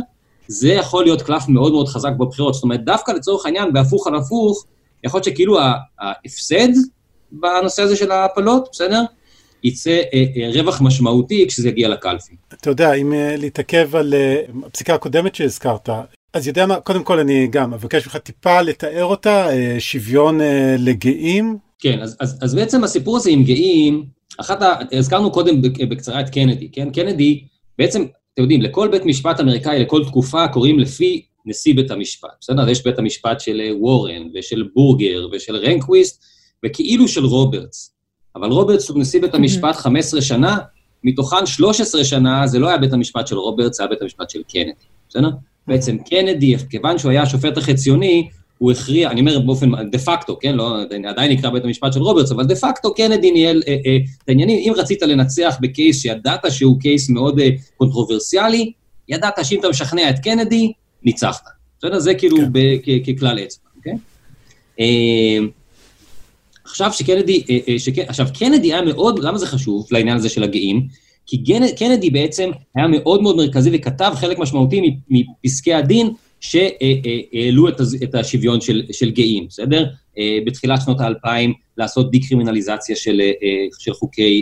[0.47, 2.53] זה יכול להיות קלף מאוד מאוד חזק בבחירות.
[2.53, 4.65] זאת אומרת, דווקא לצורך העניין, בהפוך על הפוך,
[5.03, 5.57] יכול להיות שכאילו
[5.99, 6.69] ההפסד
[7.31, 9.03] בנושא הזה של ההפלות, בסדר?
[9.63, 12.35] יצא אה, אה, רווח משמעותי כשזה יגיע לקלפי.
[12.53, 14.13] אתה יודע, אם אה, להתעכב על
[14.65, 15.89] הפסיקה הקודמת שהזכרת,
[16.33, 19.47] אז יודע מה, קודם כל אני גם אבקש ממך טיפה לתאר אותה,
[19.79, 20.39] שוויון
[20.77, 21.57] לגאים.
[21.79, 24.05] כן, אז, אז, אז בעצם הסיפור הזה עם גאים,
[24.37, 24.73] אחת ה...
[24.91, 26.89] הזכרנו קודם בקצרה את קנדי, כן?
[26.89, 27.43] קנדי,
[27.77, 32.69] בעצם, אתם יודעים, לכל בית משפט אמריקאי, לכל תקופה, קוראים לפי נשיא בית המשפט, בסדר?
[32.69, 36.23] יש בית המשפט של וורן, ושל בורגר, ושל רנקוויסט,
[36.65, 37.92] וכאילו של רוברטס.
[38.35, 40.57] אבל רוברטס הוא נשיא בית המשפט 15 שנה,
[41.03, 44.41] מתוכן 13 שנה זה לא היה בית המשפט של רוברטס, זה היה בית המשפט של
[44.51, 44.71] קנדי,
[45.09, 45.29] בסדר?
[45.67, 50.55] בעצם קנדי, כיוון שהוא היה השופט החציוני, הוא הכריע, אני אומר באופן דה פקטו, כן,
[50.55, 54.29] לא, עדיין נקרא בית המשפט של רוברטס, אבל דה פקטו קנדי ניהל אה, אה, את
[54.29, 54.59] העניינים.
[54.59, 58.71] אם רצית לנצח ב case שידעת שהוא case מאוד אה, קונטרוברסיאלי,
[59.09, 60.71] ידעת שאם אתה משכנע את קנדי,
[61.03, 61.43] ניצחת.
[61.79, 61.99] בסדר?
[61.99, 62.37] זה כאילו
[62.83, 63.13] כן.
[63.15, 63.93] ככלל אצבע, אוקיי?
[64.79, 65.47] אה,
[66.65, 67.99] עכשיו שקנדי, אה, אה, שק...
[67.99, 70.87] עכשיו קנדי היה מאוד, למה זה חשוב לעניין הזה של הגאים?
[71.25, 71.71] כי גנ...
[71.71, 74.95] קנדי בעצם היה מאוד מאוד מרכזי וכתב חלק משמעותי
[75.43, 79.85] מפסקי הדין שהעלו את, את השוויון של, של גאים, בסדר?
[80.17, 83.21] אה, בתחילת שנות האלפיים לעשות דיקרימינליזציה של,
[83.79, 84.41] של חוקי,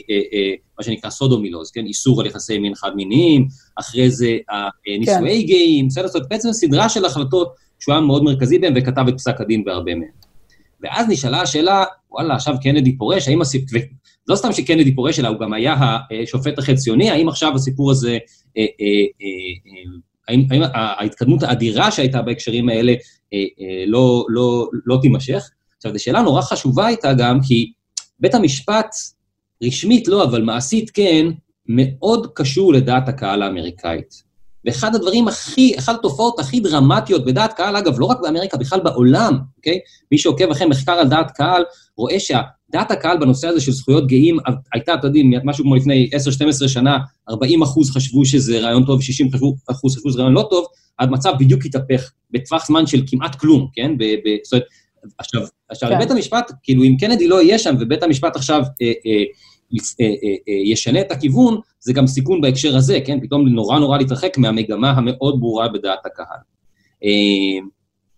[0.80, 1.86] מה שנקרא סודומילוז, כן?
[1.86, 4.38] איסור על יחסי מין חד-מיניים, אחרי זה
[5.00, 5.48] נישואי כן.
[5.48, 6.08] גאים, בסדר?
[6.08, 9.64] זאת אומרת, בעצם סדרה של החלטות שהוא היה מאוד מרכזי בהן וכתב את פסק הדין
[9.64, 10.21] בהרבה מהן.
[10.84, 13.80] ואז נשאלה השאלה, וואלה, עכשיו קנדי פורש, האם הסיפור,
[14.28, 15.76] לא סתם שקנדי פורש, אלא הוא גם היה
[16.24, 18.18] השופט החציוני, האם עכשיו הסיפור הזה,
[18.58, 18.66] אה, אה,
[19.22, 19.92] אה,
[20.28, 22.94] האם, האם ההתקדמות האדירה שהייתה בהקשרים האלה
[23.88, 25.50] לא, לא, לא תימשך?
[25.78, 27.72] עכשיו, זו שאלה נורא חשובה הייתה גם, כי
[28.20, 28.96] בית המשפט,
[29.64, 31.26] רשמית לא, אבל מעשית כן,
[31.68, 34.31] מאוד קשור לדעת הקהל האמריקאית.
[34.66, 39.38] ואחד הדברים הכי, אחת התופעות הכי דרמטיות בדעת קהל, אגב, לא רק באמריקה, בכלל בעולם,
[39.58, 39.80] אוקיי?
[40.12, 41.64] מי שעוקב אחרי מחקר על דעת קהל,
[41.98, 44.38] רואה שהדעת הקהל בנושא הזה של זכויות גאים
[44.74, 46.10] הייתה, אתם יודעים, משהו כמו לפני
[46.66, 46.98] 10-12 שנה,
[47.30, 49.30] 40 אחוז חשבו שזה רעיון טוב, 60
[49.72, 50.66] אחוז חשבו שזה רעיון לא טוב,
[51.00, 53.98] המצב בדיוק התהפך בטווח זמן של כמעט כלום, כן?
[53.98, 54.66] ב, ב, זאת אומרת,
[55.18, 56.00] עכשיו, עכשיו כן.
[56.00, 59.24] בית המשפט, כאילו, אם קנדי לא יהיה שם, ובית המשפט עכשיו אה, אה,
[60.66, 63.20] ישנה את הכיוון, זה גם סיכון בהקשר הזה, כן?
[63.22, 66.40] פתאום נורא נורא להתרחק מהמגמה המאוד ברורה בדעת הקהל.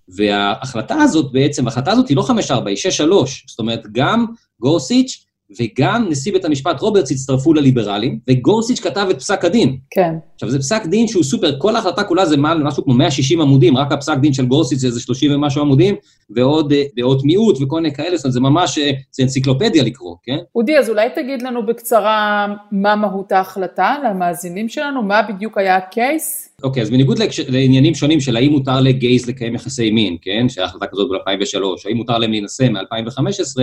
[0.08, 3.02] וההחלטה הזאת בעצם, ההחלטה הזאת היא לא 5-4, היא 6-3.
[3.48, 4.26] זאת אומרת, גם
[4.60, 5.26] גורסיץ'
[5.60, 9.78] וגם נשיא בית המשפט רוברטס הצטרפו לליברלים, וגורסיץ' כתב את פסק הדין.
[9.90, 10.14] כן.
[10.34, 13.78] עכשיו, זה פסק דין שהוא סופר, כל ההחלטה כולה זה מעל משהו כמו 160 עמודים,
[13.78, 15.96] רק הפסק דין של גורסיץ' זה איזה 30 ומשהו עמודים,
[16.30, 20.16] ועוד אה, דעות מיעוט וכל מיני כאלה, זאת אומרת, זה ממש, אה, זה אנציקלופדיה לקרוא,
[20.24, 20.38] כן?
[20.56, 26.50] אודי, אז אולי תגיד לנו בקצרה מה מהות ההחלטה למאזינים שלנו, מה בדיוק היה הקייס?
[26.64, 30.68] אוקיי, okay, אז בניגוד לעניינים שונים של האם מותר לגייז לקיים יחסי מין, כן, שהיה
[30.68, 33.62] החלטה כזאת ב-2003, האם מותר להם להינשא מ-2015,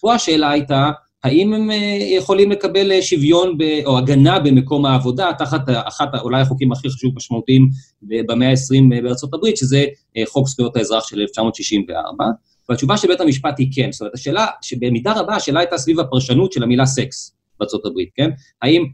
[0.00, 0.90] פה השאלה הייתה,
[1.24, 6.40] האם הם אה, יכולים לקבל אה, שוויון ב, או הגנה במקום העבודה תחת אחת, אולי
[6.40, 7.68] החוקים הכי חשוב משמעותיים
[8.02, 9.84] במאה ה-20 בארצות הברית, שזה
[10.16, 12.24] אה, חוק זכויות האזרח של 1964,
[12.68, 13.92] והתשובה של בית המשפט היא כן.
[13.92, 18.30] זאת אומרת, השאלה, שבמידה רבה השאלה הייתה סביב הפרשנות של המילה סקס בארצות הברית, כן?
[18.62, 18.84] האם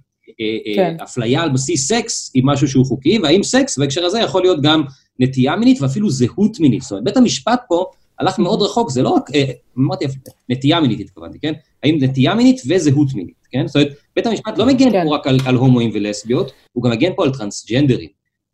[0.75, 0.97] כן.
[1.03, 4.83] אפליה על בסיס סקס היא משהו שהוא חוקי, והאם סקס בהקשר הזה יכול להיות גם
[5.19, 6.83] נטייה מינית ואפילו זהות מינית.
[6.83, 7.85] זאת אומרת, בית המשפט פה
[8.19, 9.31] הלך מאוד רחוק, זה לא רק,
[9.79, 10.05] אמרתי,
[10.49, 11.53] נטייה מינית התכוונתי, כן?
[11.83, 13.67] האם נטייה מינית וזהות מינית, כן?
[13.67, 15.05] זאת אומרת, בית המשפט לא מגן כן.
[15.05, 18.09] פה רק על, על הומואים ולסביות, הוא גם מגן פה על טרנסג'נדרים.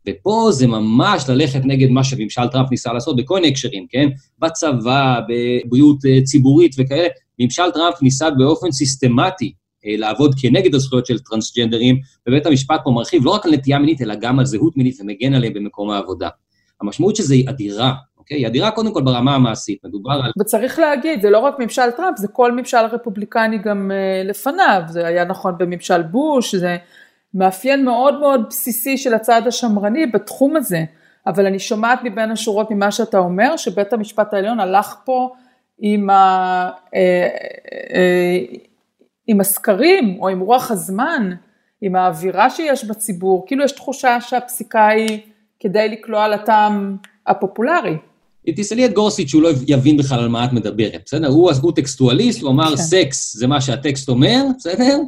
[0.07, 4.09] ופה זה ממש ללכת נגד מה שממשל טראמפ ניסה לעשות בכל מיני הקשרים, כן?
[4.39, 7.07] בצבא, בבריאות אה, ציבורית וכאלה.
[7.39, 9.53] ממשל טראמפ ניסה באופן סיסטמטי
[9.85, 14.01] אה, לעבוד כנגד הזכויות של טרנסג'נדרים, ובית המשפט פה מרחיב לא רק על נטייה מינית,
[14.01, 16.29] אלא גם על זהות מינית ומגן עליהם במקום העבודה.
[16.81, 17.93] המשמעות של זה היא אדירה,
[18.27, 18.37] אוקיי?
[18.37, 20.31] היא אדירה קודם כל ברמה המעשית, מדובר על...
[20.39, 25.07] וצריך להגיד, זה לא רק ממשל טראמפ, זה כל ממשל רפובליקני גם uh, לפניו, זה
[25.07, 26.77] היה נכון בממשל בוש, זה
[27.33, 30.83] מאפיין מאוד מאוד בסיסי של הצד השמרני בתחום הזה,
[31.27, 35.29] אבל אני שומעת מבין השורות ממה שאתה אומר, שבית המשפט העליון הלך פה
[35.79, 37.27] עם, ה, אה,
[37.93, 38.39] אה,
[39.27, 41.31] עם הסקרים או עם רוח הזמן,
[41.81, 45.19] עם האווירה שיש בציבור, כאילו יש תחושה שהפסיקה היא
[45.59, 47.97] כדי לקלוע על הטעם הפופולרי.
[48.55, 51.27] תשאלי את גורסיץ' שהוא לא יבין בכלל על מה את מדברת, בסדר?
[51.27, 52.75] הוא, הוא טקסטואליסט, הוא אמר כן.
[52.75, 54.99] סקס זה מה שהטקסט אומר, בסדר?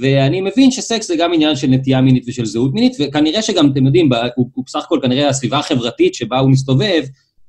[0.00, 3.86] ואני מבין שסקס זה גם עניין של נטייה מינית ושל זהות מינית, וכנראה שגם, אתם
[3.86, 7.02] יודעים, הוא, הוא בסך הכל כנראה הסביבה החברתית שבה הוא מסתובב,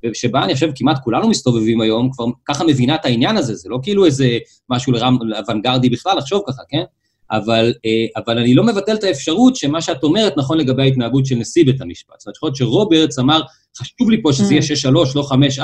[0.05, 3.79] ושבה אני חושב כמעט כולנו מסתובבים היום, כבר ככה מבינה את העניין הזה, זה לא
[3.83, 4.37] כאילו איזה
[4.69, 6.83] משהו לאוונגרדי בכלל לחשוב ככה, כן?
[7.31, 11.35] אבל, אה, אבל אני לא מבטל את האפשרות שמה שאת אומרת נכון לגבי ההתנהגות של
[11.35, 12.19] נשיא בית המשפט.
[12.19, 13.41] זאת אומרת, יכול להיות שרוברטס אמר,
[13.77, 14.91] חשוב לי פה שזה יהיה 6-3, mm.
[15.15, 15.27] לא
[15.59, 15.63] 5-4,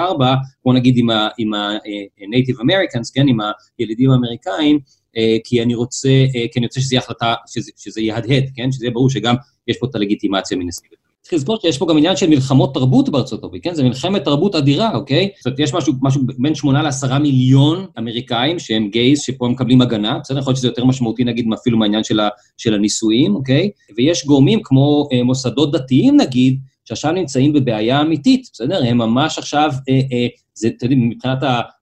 [0.63, 0.97] כמו נגיד
[1.37, 3.37] עם ה-Native Americans, כן, עם
[3.77, 4.79] הילידים האמריקאים,
[5.17, 8.71] אה, כי אני רוצה, אה, כי אני רוצה שזה יהיה החלטה, שזה, שזה יהדהד, כן?
[8.71, 9.35] שזה יהיה ברור שגם
[9.67, 13.09] יש פה את הלגיטימציה מנשיא בית צריך לזכור שיש פה גם עניין של מלחמות תרבות
[13.09, 13.73] בארצות הברית, כן?
[13.73, 15.29] זה מלחמת תרבות אדירה, אוקיי?
[15.37, 19.81] זאת אומרת, יש משהו, משהו בין שמונה לעשרה מיליון אמריקאים שהם גייז, שפה הם מקבלים
[19.81, 20.39] הגנה, בסדר?
[20.39, 23.69] יכול להיות שזה יותר משמעותי, נגיד, אפילו מהעניין של, ה, של הנישואים, אוקיי?
[23.97, 28.81] ויש גורמים כמו אה, מוסדות דתיים, נגיד, שעכשיו נמצאים בבעיה אמיתית, בסדר?
[28.87, 31.37] הם ממש עכשיו, אה, אה, זה, אתם יודעים, מבחינת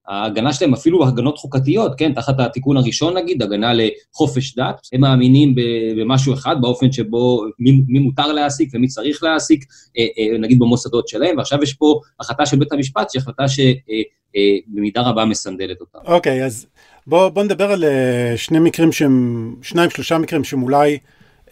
[0.08, 2.14] ההגנה שלהם, אפילו הגנות חוקתיות, כן?
[2.14, 5.56] תחת התיקון הראשון, נגיד, הגנה לחופש דת, הם מאמינים
[5.98, 9.66] במשהו אחד, באופן שבו מי, מי מותר להעסיק ומי צריך להעסיק,
[9.98, 15.02] אה, אה, נגיד במוסדות שלהם, ועכשיו יש פה החלטה של בית המשפט, שהיא החלטה שבמידה
[15.02, 15.98] אה, אה, רבה מסנדלת אותה.
[16.06, 16.66] אוקיי, okay, אז
[17.08, 20.98] בואו בוא נדבר על אה, שני מקרים שהם, שניים, שלושה מקרים שהם אולי...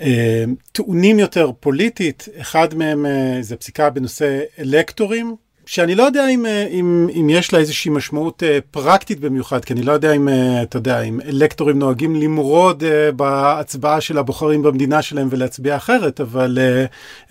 [0.02, 5.36] אה, טעונים יותר פוליטית, אחד מהם אה, זה פסיקה בנושא אלקטורים,
[5.66, 9.82] שאני לא יודע אם, אה, אם, אם יש לה איזושהי משמעות פרקטית במיוחד, כי אני
[9.82, 10.30] לא יודע אם,
[10.62, 12.84] אתה יודע, אם אלקטורים נוהגים למרוד
[13.16, 16.58] בהצבעה של הבוחרים במדינה שלהם ולהצביע אחרת, אבל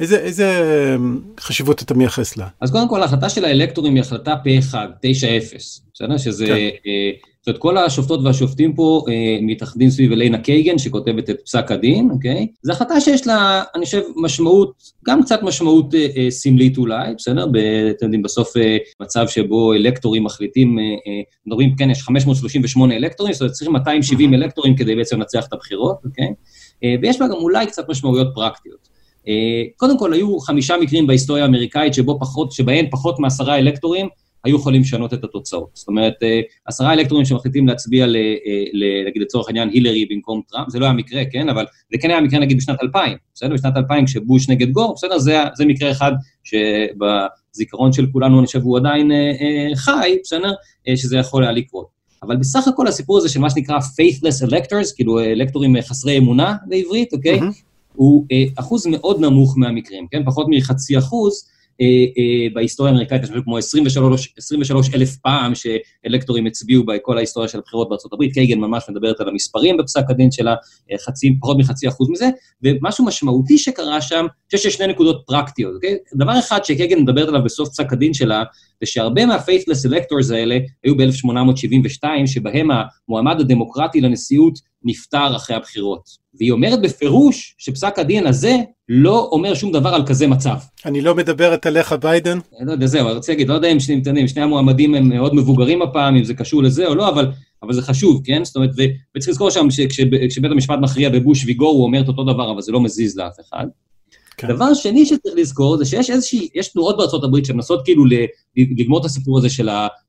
[0.00, 0.62] איזה, איזה
[1.40, 2.48] חשיבות אתה מייחס לה?
[2.60, 6.18] אז קודם כל, ההחלטה של האלקטורים היא החלטה פה אחד, 9-0, בסדר?
[6.18, 6.46] שזה...
[6.46, 7.30] כן.
[7.40, 12.10] זאת אומרת, כל השופטות והשופטים פה אה, מתאחדים סביב אליינה קייגן, שכותבת את פסק הדין,
[12.10, 12.46] אוקיי?
[12.62, 14.72] זו החלטה שיש לה, אני חושב, משמעות,
[15.06, 17.46] גם קצת משמעות אה, אה, סמלית אולי, בסדר?
[17.46, 17.56] ב,
[17.90, 23.32] אתם יודעים, בסוף אה, מצב שבו אלקטורים מחליטים, אה, אה, מדברים, כן, יש 538 אלקטורים,
[23.32, 26.28] זאת אומרת, צריכים 270 אלקטורים כדי בעצם לנצח את הבחירות, אוקיי?
[26.84, 28.88] אה, ויש לה גם אולי קצת משמעויות פרקטיות.
[29.28, 34.08] אה, קודם כל, היו חמישה מקרים בהיסטוריה האמריקאית שבו פחות, שבהן פחות מעשרה אלקטורים
[34.44, 35.70] היו יכולים לשנות את התוצאות.
[35.74, 40.70] זאת אומרת, אה, עשרה אלקטורים שמחליטים להצביע, ל, אה, נגיד לצורך העניין, הילרי במקום טראמפ,
[40.70, 41.48] זה לא היה מקרה, כן?
[41.48, 43.54] אבל זה כן היה מקרה נגיד בשנת 2000, בסדר?
[43.54, 45.18] בשנת 2000 כשבוש נגד גור, בסדר?
[45.18, 46.12] זה, זה מקרה אחד
[46.44, 50.52] שבזיכרון של כולנו, אני חושב, הוא עדיין אה, אה, חי, בסדר?
[50.88, 52.00] אה, שזה יכול היה לקרות.
[52.22, 57.12] אבל בסך הכל הסיפור הזה של מה שנקרא faithless electors, כאילו אלקטורים חסרי אמונה בעברית,
[57.12, 57.38] אוקיי?
[57.38, 57.70] Mm-hmm.
[57.94, 60.24] הוא אה, אחוז מאוד נמוך מהמקרים, כן?
[60.24, 61.59] פחות מחצי אחוז, אה, אה,
[62.54, 67.88] בהיסטוריה האמריקאית, יש משהו כמו 23, 23 אלף פעם שאלקטורים הצביעו בכל ההיסטוריה של הבחירות
[68.12, 70.54] הברית, קייגן ממש מדברת על המספרים בפסק הדין שלה,
[70.92, 72.28] אה, חצי, פחות מחצי אחוז מזה,
[72.62, 75.96] ומשהו משמעותי שקרה שם, אני חושב שיש שני נקודות פרקטיות, אוקיי?
[76.14, 78.42] דבר אחד שקייגן מדברת עליו בסוף פסק הדין שלה,
[78.80, 82.68] זה שהרבה מה-faithless electors האלה היו ב-1872, שבהם
[83.08, 86.29] המועמד הדמוקרטי לנשיאות נפטר אחרי הבחירות.
[86.34, 88.56] והיא אומרת בפירוש שפסק הדין הזה
[88.88, 90.54] לא אומר שום דבר על כזה מצב.
[90.84, 92.38] אני לא מדברת עליך, ביידן?
[92.60, 95.34] לא יודע, זהו, אני רוצה להגיד, לא יודע אם שני, שני, שני המועמדים הם מאוד
[95.34, 97.30] מבוגרים הפעם, אם זה קשור לזה או לא, אבל,
[97.62, 98.44] אבל זה חשוב, כן?
[98.44, 98.70] זאת אומרת,
[99.16, 102.72] וצריך לזכור שם שכשבית המשפט מכריע בבוש ויגור, הוא אומר את אותו דבר, אבל זה
[102.72, 103.66] לא מזיז לאף אחד.
[104.36, 104.48] כן.
[104.48, 108.04] דבר שני שצריך לזכור זה שיש איזושהי, יש תנועות בארצות הברית שמנסות כאילו
[108.56, 109.48] לגמור את הסיפור הזה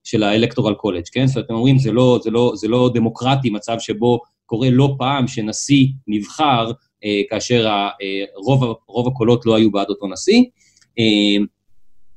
[0.03, 1.27] של האלקטורל קולג', כן?
[1.27, 4.19] זאת אומרת, הם אומרים, זה לא, זה, לא, זה לא דמוקרטי, מצב שבו
[4.51, 6.71] קורה לא פעם שנשיא נבחר
[7.03, 10.43] אה, כאשר ה, אה, רוב, רוב הקולות לא היו בעד אותו נשיא.
[10.99, 11.45] אה,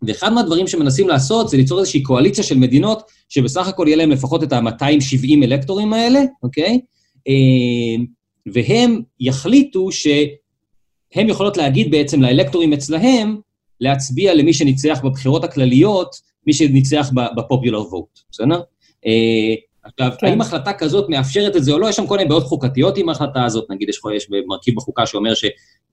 [0.03, 4.43] ואחד מהדברים שמנסים לעשות זה ליצור איזושהי קואליציה של מדינות שבסך הכל יהיה להם לפחות
[4.43, 6.81] את ה-270 אלקטורים האלה, אוקיי?
[7.29, 8.05] אה,
[8.47, 13.37] והם יחליטו שהם יכולות להגיד בעצם לאלקטורים אצלהם,
[13.81, 16.17] להצביע למי שניצח בבחירות הכלליות,
[16.47, 18.61] מי שניצח בפופולר ווט, בסדר?
[19.99, 20.27] עכשיו, כן.
[20.27, 21.89] האם החלטה כזאת מאפשרת את זה או לא?
[21.89, 25.35] יש שם כל מיני בעיות חוקתיות עם ההחלטה הזאת, נגיד יש, יש מרכיב בחוקה שאומר
[25.35, 25.45] ש,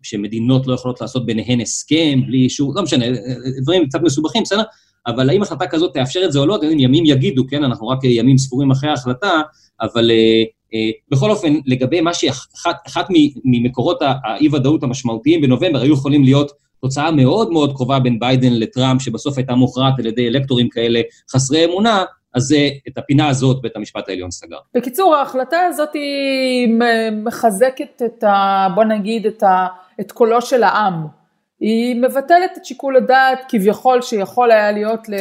[0.02, 3.06] שמדינות לא יכולות לעשות ביניהן הסכם בלי אישור, לא משנה,
[3.62, 4.62] דברים קצת מסובכים, בסדר?
[5.08, 6.56] אבל האם החלטה כזאת תאפשר את זה או לא?
[6.56, 7.64] אתם ימים יגידו, כן?
[7.64, 9.42] אנחנו רק ימים ספורים אחרי ההחלטה,
[9.82, 13.08] אבל אה, אה, בכל אופן, לגבי מה שאחת
[13.46, 19.38] ממקורות האי-ודאות המשמעותיים בנובמבר היו יכולים להיות תוצאה מאוד מאוד קרובה בין ביידן לטראמפ, שבסוף
[19.38, 22.56] הייתה מוכרעת על ידי אלקטורים כאלה חסרי אמונה, אז
[22.88, 24.58] את הפינה הזאת בית המשפט העליון סגר.
[24.74, 26.70] בקיצור, ההחלטה הזאת היא
[27.12, 28.68] מחזקת את ה...
[28.76, 29.68] בוא נגיד את, ה,
[30.02, 31.08] את קולו של העם.
[31.60, 35.16] היא מבטלת את שיקול הדעת כביכול שיכול היה להיות ל...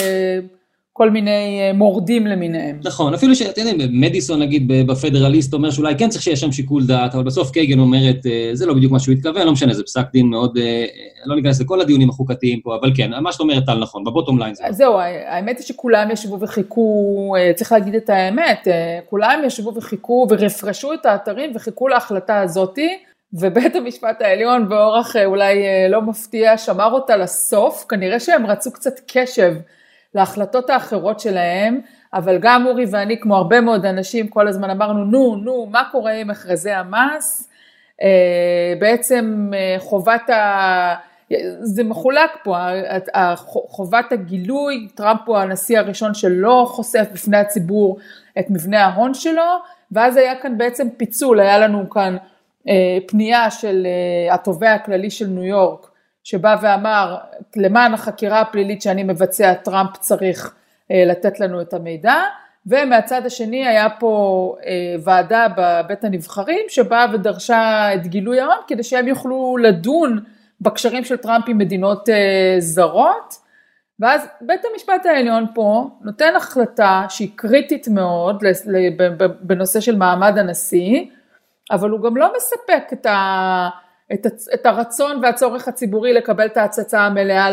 [1.01, 2.81] כל מיני אה, מורדים למיניהם.
[2.85, 7.15] נכון, אפילו שאתם יודעים, מדיסון נגיד בפדרליסט אומר שאולי כן צריך שיהיה שם שיקול דעת,
[7.15, 10.05] אבל בסוף קייגן אומרת, אה, זה לא בדיוק מה שהוא התכוון, לא משנה, זה פסק
[10.13, 10.85] דין מאוד, אה,
[11.25, 14.55] לא ניכנס לכל הדיונים החוקתיים פה, אבל כן, מה שאת אומרת טל נכון, בבוטום ליין
[14.55, 14.65] זה.
[14.71, 14.95] זהו,
[15.27, 18.69] האמת היא שכולם ישבו וחיכו, צריך להגיד את האמת,
[19.11, 22.89] כולם ישבו וחיכו ורפרשו את האתרים וחיכו להחלטה הזאתי.
[23.33, 29.55] ובית המשפט העליון באורח אולי לא מפתיע שמר אותה לסוף, כנראה שהם רצו קצת קשב
[30.15, 31.81] להחלטות האחרות שלהם,
[32.15, 36.13] אבל גם אורי ואני, כמו הרבה מאוד אנשים, כל הזמן אמרנו, נו, נו, מה קורה
[36.13, 37.49] עם מכרזי המס?
[38.03, 40.95] אה, בעצם אה, חובת ה...
[41.63, 42.57] זה מחולק פה,
[43.47, 47.99] חובת הגילוי, טראמפ הוא הנשיא הראשון שלא חושף בפני הציבור
[48.39, 49.43] את מבנה ההון שלו,
[49.93, 52.17] ואז היה כאן בעצם פיצול, היה לנו כאן
[52.69, 53.87] אה, פנייה של
[54.31, 55.90] התובע הכללי של ניו יורק,
[56.25, 57.17] שבא ואמר
[57.57, 60.55] למען החקירה הפלילית שאני מבצע טראמפ צריך
[60.91, 62.15] אה, לתת לנו את המידע.
[62.67, 69.09] ומהצד השני היה פה אה, ועדה בבית הנבחרים שבאה ודרשה את גילוי ההון כדי שהם
[69.09, 70.25] יוכלו לדון
[70.61, 73.35] בקשרים של טראמפ עם מדינות אה, זרות.
[74.01, 78.43] ואז בית המשפט העליון פה נותן החלטה שהיא קריטית מאוד
[79.41, 81.05] בנושא של מעמד הנשיא
[81.71, 83.69] אבל הוא גם לא מספק את ה...
[84.13, 87.51] את, את הרצון והצורך הציבורי לקבל את ההצצה המלאה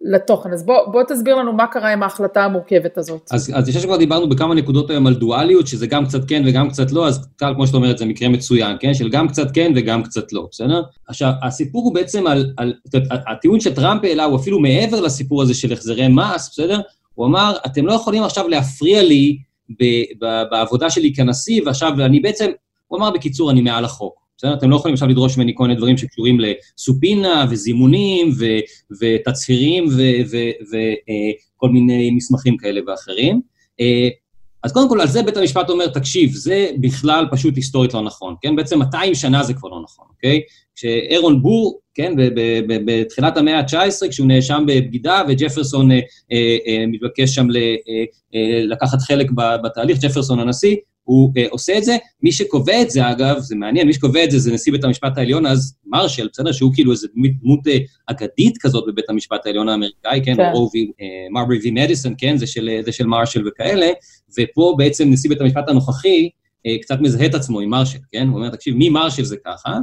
[0.00, 0.52] לתוכן.
[0.52, 3.28] אז בוא, בוא תסביר לנו מה קרה עם ההחלטה המורכבת הזאת.
[3.30, 6.70] אז, אז יש שכבר דיברנו בכמה נקודות היום על דואליות, שזה גם קצת כן וגם
[6.70, 8.94] קצת לא, אז קל, כמו שאת אומרת, זה מקרה מצוין, כן?
[8.94, 10.82] של גם קצת כן וגם קצת לא, בסדר?
[11.08, 12.74] עכשיו, הסיפור הוא בעצם על, על
[13.10, 16.80] הטיעון שטראמפ העלה הוא אפילו מעבר לסיפור הזה של החזרי מס, בסדר?
[17.14, 19.38] הוא אמר, אתם לא יכולים עכשיו להפריע לי
[19.80, 19.84] ב,
[20.24, 22.50] ב, בעבודה שלי כנשיא, ועכשיו אני בעצם,
[22.86, 24.25] הוא אמר בקיצור, אני מעל החוק.
[24.38, 24.54] בסדר?
[24.54, 28.58] אתם לא יכולים עכשיו לדרוש ממני כל מיני דברים שקשורים לסופינה וזימונים ו-
[29.00, 33.40] ותצהירים וכל אה, מיני מסמכים כאלה ואחרים.
[33.80, 34.08] אה,
[34.62, 38.34] אז קודם כל, על זה בית המשפט אומר, תקשיב, זה בכלל פשוט היסטורית לא נכון,
[38.40, 38.56] כן?
[38.56, 40.40] בעצם 200 שנה זה כבר לא נכון, אוקיי?
[40.76, 42.12] כשאירון בור, כן,
[42.66, 46.00] בתחילת המאה ה-19, כשהוא נאשם בבגידה, וג'פרסון אה,
[46.32, 49.30] אה, אה, מתבקש שם ל, אה, לקחת חלק
[49.64, 51.96] בתהליך, ג'פרסון הנשיא, הוא uh, עושה את זה.
[52.22, 55.18] מי שקובע את זה, אגב, זה מעניין, מי שקובע את זה זה נשיא בית המשפט
[55.18, 56.52] העליון, אז מרשל, בסדר?
[56.52, 57.08] שהוא כאילו איזו
[57.42, 57.70] דמות uh,
[58.06, 60.36] אגדית כזאת בבית המשפט העליון האמריקאי, כן?
[60.36, 60.50] כן.
[60.54, 60.90] רובי,
[61.30, 62.36] מרברי וי מדיסון, כן?
[62.36, 63.88] זה של, זה של מרשל וכאלה,
[64.38, 68.28] ופה בעצם נשיא בית המשפט הנוכחי uh, קצת מזהה את עצמו עם מרשל, כן?
[68.28, 69.78] הוא אומר, תקשיב, מי מרשל זה ככה?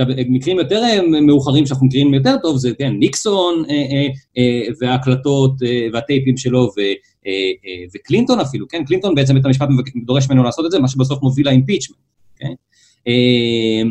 [0.00, 0.82] עכשיו, מקרים יותר
[1.22, 4.06] מאוחרים שאנחנו מכירים יותר טוב, זה, כן, ניקסון אה, אה,
[4.38, 6.80] אה, וההקלטות אה, והטייפים שלו, ו,
[7.26, 7.32] אה,
[7.66, 8.84] אה, וקלינטון אפילו, כן?
[8.84, 9.68] קלינטון בעצם בית המשפט
[10.04, 11.98] דורש ממנו לעשות את זה, מה שבסוף מוביל לאימפיצ'מנט,
[12.36, 12.52] כן?
[13.08, 13.90] אה,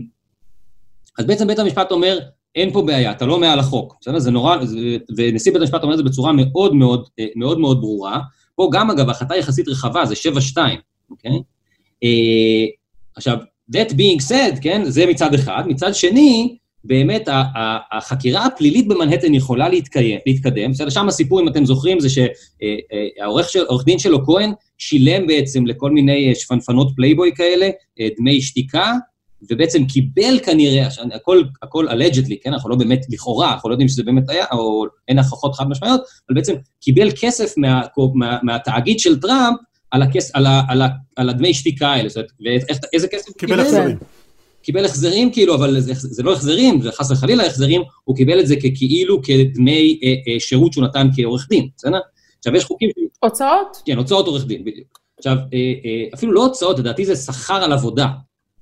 [1.19, 2.19] אז בעצם בית המשפט אומר,
[2.55, 4.19] אין פה בעיה, אתה לא מעל החוק, בסדר?
[4.19, 7.81] זה נורא, זה, ונשיא בית המשפט אומר את זה בצורה מאוד מאוד אה, מאוד מאוד
[7.81, 8.19] ברורה.
[8.55, 10.15] פה גם, אגב, ההחלטה יחסית רחבה, זה
[10.55, 10.57] 7-2,
[11.11, 11.31] אוקיי?
[12.03, 12.65] אה,
[13.15, 13.37] עכשיו,
[13.75, 15.63] that being said, כן, זה מצד אחד.
[15.67, 17.29] מצד שני, באמת
[17.91, 20.71] החקירה הפלילית במנהטן יכולה להתקיים, להתקדם.
[20.71, 25.91] בסדר, שם הסיפור, אם אתם זוכרים, זה שהעורך של, דין שלו, כהן, שילם בעצם לכל
[25.91, 28.93] מיני שפנפנות פלייבוי כאלה, אה, דמי שתיקה,
[29.51, 34.03] ובעצם קיבל כנראה, הכל, הכל allegedly, כן, אנחנו לא באמת, לכאורה, אנחנו לא יודעים שזה
[34.03, 37.81] באמת היה, או אין הוכחות חד משמעיות, אבל בעצם קיבל כסף מה,
[38.13, 39.57] מה, מהתאגיד של טראמפ
[39.91, 42.61] על, הכס, על, ה, על, ה, על הדמי שתיקה האלה, זאת אומרת,
[42.93, 43.55] איזה כסף קיבל?
[43.55, 43.97] קיבל החזרים.
[44.61, 48.47] קיבל החזרים כאילו, אבל זה, זה לא החזרים, זה חס וחלילה החזרים, הוא קיבל את
[48.47, 51.99] זה כאילו כדמי אה, אה, שירות שהוא נתן כעורך דין, בסדר?
[52.37, 52.89] עכשיו, יש חוקים...
[53.19, 53.81] הוצאות?
[53.85, 54.99] כן, הוצאות עורך דין, בדיוק.
[55.17, 58.07] עכשיו, אה, אה, אפילו לא הוצאות, לדעתי זה שכר על עבודה,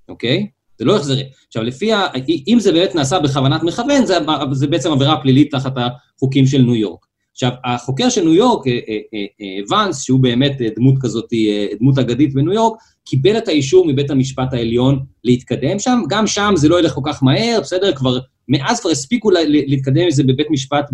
[0.09, 0.47] אוקיי?
[0.79, 1.25] זה לא החזרים.
[1.47, 2.07] עכשיו, לפי ה...
[2.47, 4.17] אם זה באמת נעשה בכוונת מכוון, זה,
[4.51, 5.73] זה בעצם עבירה פלילית תחת
[6.17, 7.05] החוקים של ניו יורק.
[7.37, 11.25] עכשיו, החוקר של ניו יורק, אה, אה, אה, ואנס, שהוא באמת דמות כזאת,
[11.79, 16.01] דמות אגדית בניו יורק, קיבל את האישור מבית המשפט העליון להתקדם שם.
[16.09, 17.95] גם שם זה לא ילך כל כך מהר, בסדר?
[17.95, 20.85] כבר, מאז כבר הספיקו להתקדם עם זה בבית משפט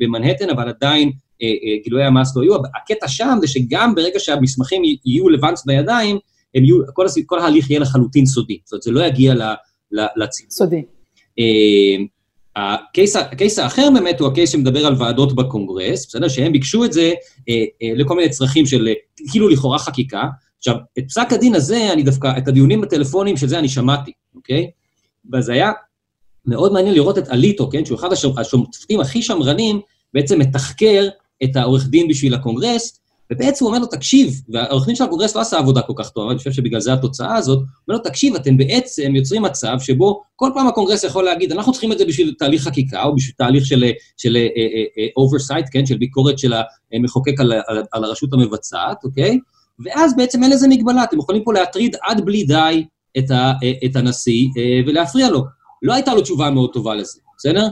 [0.00, 1.10] במנהטן, אבל עדיין
[1.84, 2.54] גילויי המס לא יהיו.
[2.56, 6.18] הקטע שם זה שגם ברגע שהמסמכים יהיו לוואנס בידיים,
[6.54, 8.58] הם יהיו, כל, כל ההליך יהיה לחלוטין סודי.
[8.64, 9.34] זאת אומרת, זה לא יגיע
[10.16, 10.50] לציבור.
[10.50, 10.82] סודי.
[12.56, 16.28] ה case, ה case האחר באמת הוא ה case שמדבר על ועדות בקונגרס, בסדר?
[16.28, 17.12] שהם ביקשו את זה
[17.48, 18.88] אה, אה, לכל מיני צרכים של
[19.30, 20.22] כאילו לכאורה חקיקה.
[20.58, 24.70] עכשיו, את פסק הדין הזה, אני דווקא, את הדיונים הטלפוניים של זה אני שמעתי, אוקיי?
[25.32, 25.72] וזה היה
[26.46, 27.84] מאוד מעניין לראות את אליטו, כן?
[27.84, 29.80] שהוא אחד השופטים הכי שמרנים,
[30.14, 31.08] בעצם מתחקר
[31.44, 33.00] את העורך דין בשביל הקונגרס,
[33.32, 36.30] ובעצם הוא אומר לו, תקשיב, והעורך דין של הקונגרס לא עשה עבודה כל כך טובה,
[36.30, 40.22] אני חושב שבגלל זה התוצאה הזאת, הוא אומר לו, תקשיב, אתם בעצם יוצרים מצב שבו
[40.36, 43.66] כל פעם הקונגרס יכול להגיד, אנחנו צריכים את זה בשביל תהליך חקיקה, או בשביל תהליך
[43.66, 43.84] של,
[44.16, 46.52] של uh, uh, uh, oversight, כן, של ביקורת של
[46.92, 49.38] המחוקק על, על, על הרשות המבצעת, אוקיי?
[49.84, 52.84] ואז בעצם אין לזה מגבלה, אתם יכולים פה להטריד עד בלי די
[53.18, 53.52] את, ה,
[53.84, 54.48] את הנשיא
[54.86, 55.44] ולהפריע לו.
[55.82, 57.68] לא הייתה לו תשובה מאוד טובה לזה, בסדר?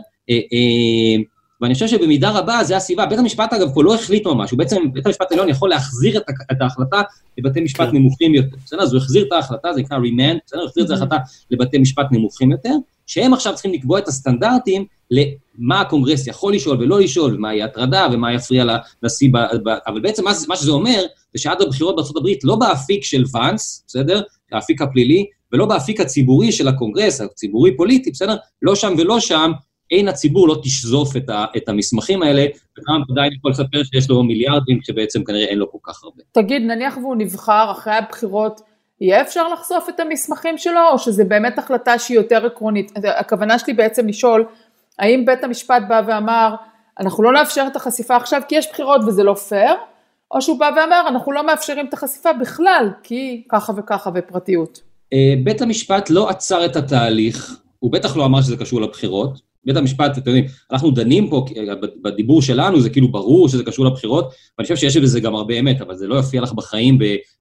[1.64, 3.06] ואני חושב שבמידה רבה זה הסיבה.
[3.06, 6.22] בית המשפט, אגב, פה לא החליט ממש, הוא בעצם, בית המשפט העליון יכול להחזיר את,
[6.52, 7.02] את ההחלטה
[7.38, 7.96] לבתי משפט כן.
[7.96, 8.56] נמוכים יותר.
[8.64, 8.82] בסדר?
[8.82, 10.60] אז הוא החזיר את ההחלטה, זה נקרא remand, בסדר?
[10.60, 11.16] הוא החזיר את ההחלטה
[11.50, 12.74] לבתי משפט נמוכים יותר,
[13.06, 18.34] שהם עכשיו צריכים לקבוע את הסטנדרטים למה הקונגרס יכול לשאול ולא לשאול, ומהי הטרדה ומה
[18.34, 18.64] יפריע
[19.02, 21.02] לנשיא, ב, ב, אבל בעצם מה, מה שזה אומר,
[21.34, 24.22] זה שעד הבחירות בארה"ב, לא באפיק של ואנס, בסדר?
[24.52, 28.36] האפיק הפלילי, ולא באפיק הציבורי של הקונגרס, הציבורי-פוליטי, בסדר?
[28.62, 29.52] לא שם ולא שם,
[29.90, 32.46] עין הציבור לא תשזוף את, ה, את המסמכים האלה,
[32.78, 36.22] וגם עדיין יכול לספר שיש לו מיליארדים, כשבעצם כנראה אין לו כל כך הרבה.
[36.32, 38.60] תגיד, נניח והוא נבחר אחרי הבחירות,
[39.00, 42.92] יהיה אפשר לחשוף את המסמכים שלו, או שזה באמת החלטה שהיא יותר עקרונית?
[43.16, 44.44] הכוונה שלי בעצם לשאול,
[44.98, 46.54] האם בית המשפט בא ואמר,
[47.00, 49.74] אנחנו לא נאפשר את החשיפה עכשיו כי יש בחירות וזה לא פייר,
[50.30, 54.80] או שהוא בא ואמר, אנחנו לא מאפשרים את החשיפה בכלל, כי ככה וככה ופרטיות.
[55.12, 59.76] אה, בית המשפט לא עצר את התהליך, הוא בטח לא אמר שזה קשור לבחירות, בית
[59.76, 61.44] המשפט, אתם יודעים, אנחנו דנים פה,
[62.02, 64.24] בדיבור שלנו זה כאילו ברור שזה קשור לבחירות,
[64.58, 66.98] ואני חושב שיש בזה גם הרבה אמת, אבל זה לא יופיע לך בחיים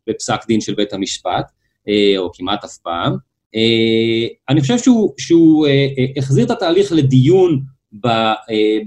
[0.07, 1.51] בפסק דין של בית המשפט,
[1.88, 3.15] אה, או כמעט אף פעם.
[3.55, 7.61] אה, אני חושב שהוא, שהוא אה, החזיר את התהליך לדיון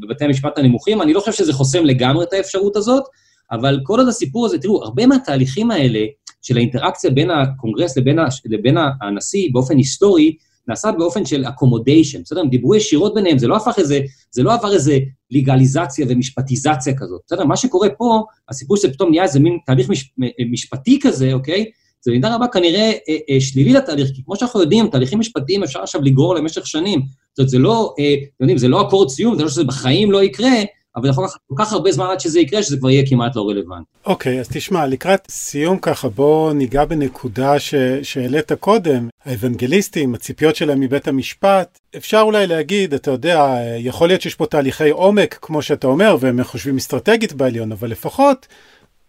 [0.01, 3.05] בבתי המשפט הנמוכים, אני לא חושב שזה חוסם לגמרי את האפשרות הזאת,
[3.53, 6.05] אבל כל עוד הסיפור הזה, תראו, הרבה מהתהליכים האלה,
[6.43, 10.37] של האינטראקציה בין הקונגרס לבין, לבין הנשיא באופן היסטורי,
[10.69, 12.41] נעשה באופן של accommodation, בסדר?
[12.41, 14.01] הם דיברו ישירות ביניהם, זה לא הפך איזה,
[14.31, 14.99] זה לא עבר איזה
[15.31, 17.45] לגליזציה ומשפטיזציה כזאת, בסדר?
[17.45, 20.11] מה שקורה פה, הסיפור שפתאום נהיה איזה מין תהליך מש,
[20.51, 21.65] משפטי כזה, אוקיי?
[22.01, 25.83] זה במידה רבה כנראה אה, אה, שלילי לתהליך, כי כמו שאנחנו יודעים, תהליכים משפטיים אפשר
[25.83, 27.01] עכשיו לגרור למשך שנים.
[27.01, 30.13] זאת אומרת, זה לא, אה, אתם יודעים, זה לא אקורד סיום, זה לא שזה בחיים
[30.13, 30.53] לא יקרה,
[30.97, 33.49] אבל יכול לקחת כל כך הרבה זמן עד שזה יקרה, שזה כבר יהיה כמעט לא
[33.49, 33.91] רלוונטי.
[34.07, 37.55] אוקיי, okay, אז תשמע, לקראת סיום ככה, בוא ניגע בנקודה.
[38.03, 41.79] שהעלית קודם, האוונגליסטים, הציפיות שלהם מבית המשפט.
[41.97, 46.45] אפשר אולי להגיד, אתה יודע, יכול להיות שיש פה תהליכי עומק, כמו שאתה אומר, והם
[46.45, 48.47] חושבים אסטרטגית בעליון, אבל לפחות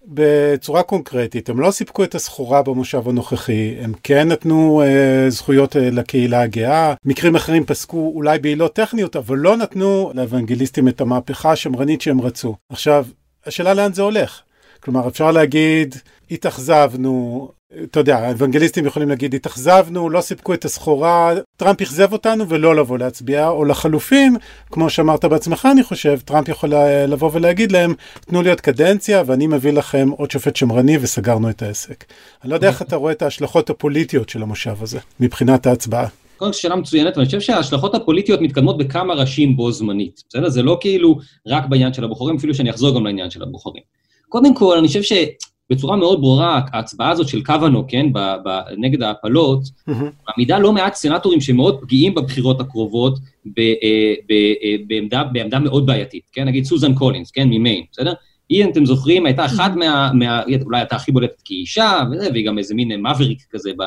[0.08, 5.90] בצורה קונקרטית, הם לא סיפקו את הסחורה במושב הנוכחי, הם כן נתנו אה, זכויות אה,
[5.90, 12.02] לקהילה הגאה, מקרים אחרים פסקו אולי בעילות טכניות, אבל לא נתנו לאוונגליסטים את המהפכה השמרנית
[12.02, 12.56] שהם רצו.
[12.70, 13.06] עכשיו,
[13.46, 14.42] השאלה לאן זה הולך.
[14.80, 15.96] כלומר, אפשר להגיד,
[16.32, 17.50] התאכזבנו,
[17.84, 22.98] אתה יודע, האוונגליסטים יכולים להגיד, התאכזבנו, לא סיפקו את הסחורה, טראמפ אכזב אותנו ולא לבוא
[22.98, 24.38] להצביע, או לחלופין,
[24.72, 26.74] כמו שאמרת בעצמך, אני חושב, טראמפ יכול
[27.08, 31.62] לבוא ולהגיד להם, תנו לי עוד קדנציה ואני מביא לכם עוד שופט שמרני וסגרנו את
[31.62, 32.06] העסק.
[32.44, 36.08] אני לא יודע איך אתה רואה את ההשלכות הפוליטיות של המושב הזה, מבחינת ההצבעה.
[36.38, 40.50] קודם כל שאלה מצוינת, ואני חושב שההשלכות הפוליטיות מתקדמות בכמה ראשים בו זמנית, בסדר?
[40.50, 43.84] זה לא כאילו רק בעניין של הבוחרים, אפילו שאני אחזור גם לעניין של הבוחרים.
[44.30, 45.02] קודם כל, אני חושב
[45.72, 49.64] שבצורה מאוד ברורה, ההצבעה הזאת של קוונו, כן, ב, ב, נגד ההפלות.
[50.28, 55.86] מעמידה לא מעט סנטורים שמאוד פגיעים בבחירות הקרובות ב, אה, ב, אה, בעמדה, בעמדה מאוד
[55.86, 58.14] בעייתית, כן, נגיד סוזן קולינס, כן, ממיין, בסדר?
[58.50, 60.12] היא, אם אתם זוכרים, הייתה אחת מה...
[60.14, 63.84] מה אולי הייתה הכי בולטת כאישה, וזה, והיא גם איזה מין מבריק כזה ב...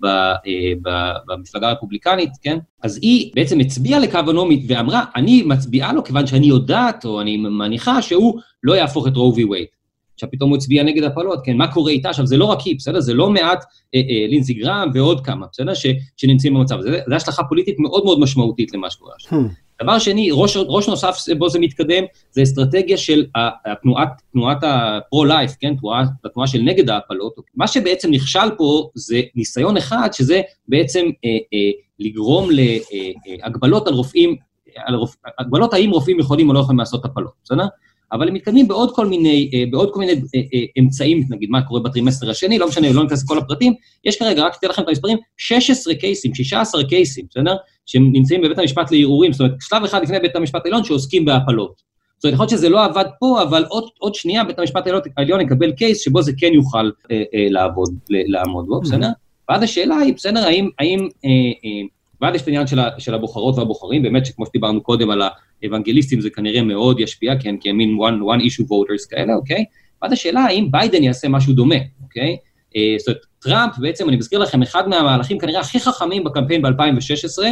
[0.00, 0.90] ב, אה, ב,
[1.26, 2.58] במפלגה הרפובליקנית, כן?
[2.82, 8.02] אז היא בעצם הצביעה לקוונו ואמרה, אני מצביעה לו כיוון שאני יודעת, או אני מניחה
[8.02, 9.66] שהוא לא יהפוך את רו וי וייד.
[10.14, 12.08] עכשיו פתאום הוא הצביע נגד הפלות, כן, מה קורה איתה?
[12.08, 13.00] עכשיו, זה לא רק היא, בסדר?
[13.00, 15.74] זה לא מעט אה, אה, לינסי גרם ועוד כמה, בסדר?
[15.74, 15.86] ש,
[16.16, 17.00] שנמצאים במצב הזה.
[17.08, 19.38] זו השלכה פוליטית מאוד מאוד משמעותית למה שקורה עכשיו.
[19.38, 19.82] Hmm.
[19.82, 23.24] דבר שני, ראש, ראש נוסף בו זה מתקדם, זה אסטרטגיה של
[23.66, 27.34] התנועת, תנועת ה pro-life, כן, תנועה, התנועה של נגד ההפלות.
[27.54, 33.94] מה שבעצם נכשל פה זה ניסיון אחד, שזה בעצם אה, אה, לגרום להגבלות אה, על
[33.96, 34.36] רופאים,
[34.76, 35.16] על רופ...
[35.38, 37.66] הגבלות האם רופאים יכולים או לא יכולים לעשות הפלות, בסדר?
[38.12, 41.62] אבל הם מתקדמים בעוד כל מיני, אה, בעוד כל מיני אה, אה, אמצעים, נגיד מה
[41.62, 44.88] קורה בטרימסטר השני, לא משנה, לא ניכנס לכל הפרטים, יש כרגע, רק אתן לכם את
[44.88, 47.56] המספרים, 16 קייסים, 16 קייסים, בסדר?
[47.86, 51.92] שהם נמצאים בבית המשפט לערעורים, זאת אומרת, שלב אחד לפני בית המשפט העליון שעוסקים בהפלות.
[52.16, 54.84] זאת אומרת, יכול להיות שזה לא עבד פה, אבל עוד, עוד שנייה בית המשפט
[55.16, 59.08] העליון יקבל קייס שבו זה כן יוכל אה, אה, לעבוד, לעמוד בו, בסדר?
[59.48, 61.30] ואז השאלה היא, בסדר, האם, האם אה,
[61.64, 61.86] אה,
[62.22, 65.22] ואז יש את העניין של, של הבוחרות והבוחרים, באמת שכמו שדיברנו קודם על
[65.62, 69.64] האוונגליסטים זה כנראה מאוד ישפיע, כן, כי הם מין one, one issue voters כאלה, אוקיי?
[70.02, 72.36] ואז השאלה האם ביידן יעשה משהו דומה, אוקיי?
[72.76, 77.42] אה, זאת אומרת, טראמפ, בעצם, אני מזכיר לכם, אחד מהמהלכים כנראה הכי חכמים בקמפיין ב-2016,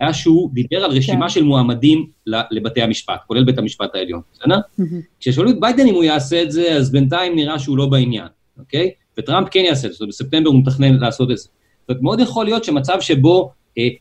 [0.00, 1.28] היה שהוא דיבר על רשימה כן.
[1.28, 2.06] של מועמדים
[2.50, 4.58] לבתי המשפט, כולל בית המשפט העליון, בסדר?
[4.58, 4.82] Mm-hmm.
[5.20, 8.26] כששאלו את ביידן אם הוא יעשה את זה, אז בינתיים נראה שהוא לא בעניין,
[8.58, 8.90] אוקיי?
[9.18, 11.42] וטראמפ כן יעשה את זה, בספטמבר הוא מתכנן לעשות את זה.
[11.42, 13.52] זאת אומרת, מאוד יכול להיות שמצב שבו,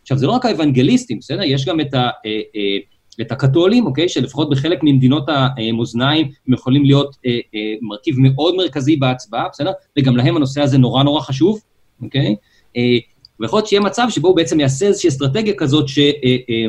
[0.02, 1.44] עכשיו, זה לא רק האוונגליסטים, בסדר?
[1.44, 2.10] יש גם את ה...
[2.26, 2.78] אה, אה,
[3.22, 5.24] את הקתולים, אוקיי, שלפחות בחלק ממדינות
[5.58, 9.72] המאזניים הם יכולים להיות אה, אה, מרכיב מאוד מרכזי בהצבעה, בסדר?
[10.00, 11.60] וגם להם הנושא הזה נורא נורא חשוב,
[12.02, 12.36] אוקיי?
[12.78, 12.98] אה,
[13.40, 16.66] ויכול להיות שיהיה מצב שבו הוא בעצם יעשה איזושהי אסטרטגיה כזאת ש, אה, אה,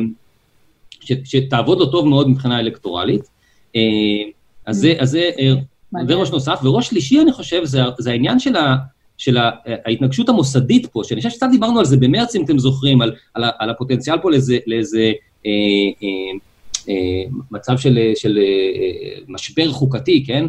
[1.00, 3.22] ש, שתעבוד לו טוב מאוד מבחינה אלקטורלית.
[3.76, 3.80] אה,
[4.66, 5.52] אז זה, אז זה, אה,
[6.06, 6.60] זה ראש נוסף.
[6.64, 8.76] וראש שלישי, אני חושב, זה, זה העניין של ה...
[9.18, 9.36] של
[9.66, 13.44] ההתנגשות המוסדית פה, שאני חושב שקצת דיברנו על זה במרץ, אם אתם זוכרים, על, על,
[13.58, 15.12] על הפוטנציאל פה לאיזה, לאיזה
[15.46, 15.50] אה,
[16.02, 16.38] אה,
[16.88, 18.38] אה, מצב של, של
[19.28, 20.46] משבר חוקתי, כן?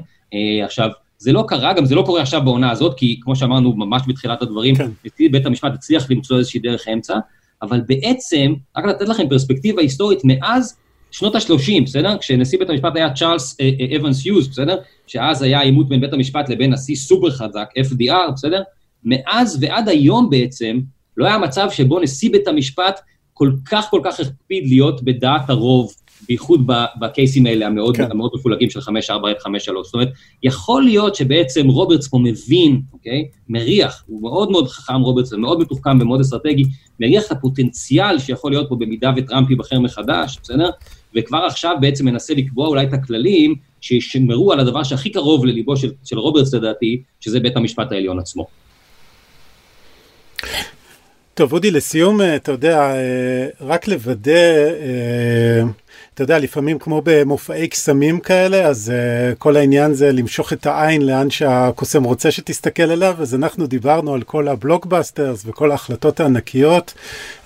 [0.63, 4.01] עכשיו, זה לא קרה, גם זה לא קורה עכשיו בעונה הזאת, כי כמו שאמרנו ממש
[4.07, 4.89] בתחילת הדברים, כן.
[5.32, 7.18] בית המשפט הצליח למצוא איזושהי דרך אמצע,
[7.61, 10.78] אבל בעצם, רק לתת לכם פרספקטיבה היסטורית, מאז
[11.12, 12.18] שנות ה-30, בסדר?
[12.18, 13.58] כשנשיא בית המשפט היה צ'ארלס
[13.95, 14.78] אבנס יוז, בסדר?
[15.08, 18.62] שאז היה עימות בין בית המשפט לבין נשיא סופר חזק, FDR, בסדר?
[19.03, 20.80] מאז ועד היום בעצם,
[21.18, 22.99] לא היה מצב שבו נשיא בית המשפט
[23.34, 25.93] כל כך כל כך הקפיד להיות בדעת הרוב,
[26.28, 26.67] בייחוד
[26.99, 28.11] בקייסים האלה המאוד, כן.
[28.11, 28.84] המאוד מפולגים של 5-4-1-5-3.
[29.84, 30.09] זאת אומרת,
[30.43, 33.28] יכול להיות שבעצם רוברטס פה מבין, אוקיי?
[33.49, 36.63] מריח, הוא מאוד מאוד חכם רוברטס, ומאוד מתוחכם ומאוד אסטרטגי,
[36.99, 40.69] מריח את הפוטנציאל שיכול להיות פה במידה וטראמפ ייבחר מחדש, בסדר?
[41.15, 45.91] וכבר עכשיו בעצם מנסה לקבוע אולי את הכללים שישמרו על הדבר שהכי קרוב לליבו של,
[46.03, 48.47] של רוברטס לדעתי, שזה בית המשפט העליון עצמו.
[51.34, 55.61] טוב, אודי, לסיום, אה, אתה יודע, אה, רק לוודא, אה,
[56.16, 58.91] אתה יודע, לפעמים כמו במופעי קסמים כאלה, אז
[59.38, 64.24] כל העניין זה למשוך את העין לאן שהקוסם רוצה שתסתכל אליו, אז אנחנו דיברנו על
[64.24, 66.93] כל הבלוקבאסטרס וכל ההחלטות הענקיות,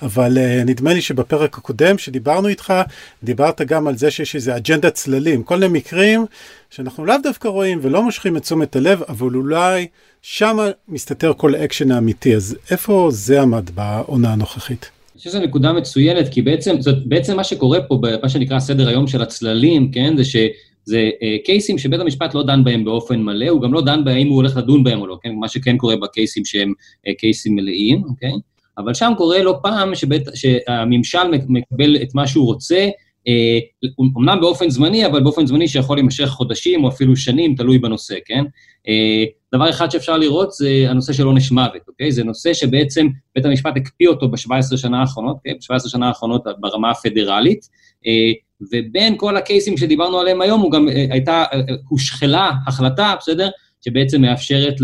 [0.02, 2.74] אבל נדמה לי שבפרק הקודם שדיברנו איתך,
[3.22, 6.26] דיברת גם על זה שיש איזה אג'נדת צללים, כל מיני מקרים
[6.70, 9.86] שאנחנו לאו דווקא רואים ולא מושכים את תשומת הלב, אבל אולי...
[10.22, 10.58] שם
[10.88, 14.90] מסתתר כל האקשן האמיתי, אז איפה זה עמד בעונה הנוכחית?
[15.20, 19.06] חושב שזו נקודה מצוינת, כי בעצם, זאת, בעצם מה שקורה פה, במה שנקרא סדר היום
[19.06, 23.62] של הצללים, כן, זה שזה אה, קייסים שבית המשפט לא דן בהם באופן מלא, הוא
[23.62, 26.44] גם לא דן בהם הוא הולך לדון בהם או לא, כן, מה שכן קורה בקייסים
[26.44, 26.72] שהם
[27.06, 28.32] אה, קייסים מלאים, אוקיי?
[28.78, 32.88] אבל שם קורה לא פעם שבית, שהממשל מקבל את מה שהוא רוצה,
[33.28, 33.58] אה,
[33.98, 38.44] אומנם באופן זמני, אבל באופן זמני שיכול להימשך חודשים או אפילו שנים, תלוי בנושא, כן?
[38.88, 42.12] אה, דבר אחד שאפשר לראות זה הנושא של עונש מוות, אוקיי?
[42.12, 45.54] זה נושא שבעצם בית המשפט הקפיא אותו ב-17 שנה האחרונות, אוקיי?
[45.54, 47.68] ב-17 שנה האחרונות ברמה הפדרלית,
[48.06, 48.32] אה,
[48.72, 51.44] ובין כל הקייסים שדיברנו עליהם היום, הוא גם הייתה,
[51.88, 53.48] הושחלה החלטה, בסדר?
[53.84, 54.74] שבעצם מאפשרת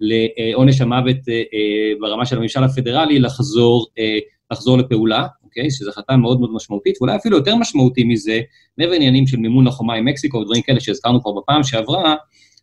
[0.00, 1.16] לעונש המוות
[2.00, 3.86] ברמה של הממשל הפדרלי לחזור,
[4.50, 5.70] לחזור לפעולה, אוקיי?
[5.70, 8.40] שזו החלטה מאוד מאוד משמעותית, ואולי אפילו יותר משמעותי מזה,
[8.78, 12.14] מעבר לעניינים של מימון החומה עם מקסיקו ודברים כאלה שהזכרנו כבר בפעם שעברה,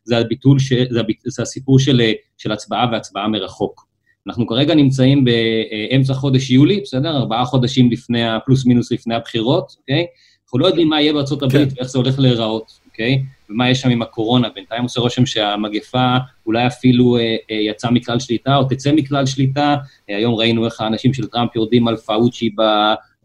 [0.04, 0.74] זה הביטול, ש...
[0.90, 1.18] זה, הביט...
[1.26, 2.02] זה הסיפור של,
[2.38, 3.86] של הצבעה והצבעה מרחוק.
[4.28, 7.18] אנחנו כרגע נמצאים באמצע חודש יולי, בסדר?
[7.18, 10.06] ארבעה חודשים לפני, פלוס מינוס לפני הבחירות, אוקיי?
[10.46, 11.76] אנחנו לא יודעים מה יהיה בארצות הברית כן.
[11.78, 13.24] ואיך זה הולך להיראות, אוקיי?
[13.50, 14.50] ומה יש שם עם הקורונה.
[14.56, 19.76] בינתיים עושה רושם שהמגפה אולי אפילו אה, אה, יצאה מכלל שליטה או תצא מכלל שליטה.
[20.10, 22.62] אה, היום ראינו איך האנשים של טראמפ יורדים על פאוצ'י ב...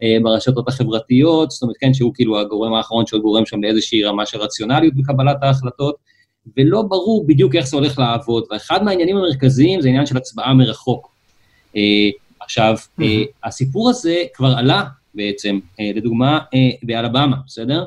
[0.03, 4.25] אה, ברשתות החברתיות, זאת אומרת, כן, שהוא כאילו הגורם האחרון שהוא גורם שם לאיזושהי רמה
[4.25, 5.95] של רציונליות בקבלת ההחלטות,
[6.57, 8.43] ולא ברור בדיוק איך זה הולך לעבוד.
[8.51, 11.11] ואחד מהעניינים המרכזיים זה עניין של הצבעה מרחוק.
[11.75, 12.75] אה, עכשיו.
[13.01, 14.83] אה, הסיפור הזה כבר עלה
[15.15, 16.39] בעצם, אה, לדוגמה,
[16.83, 17.85] באלבמה, בסדר?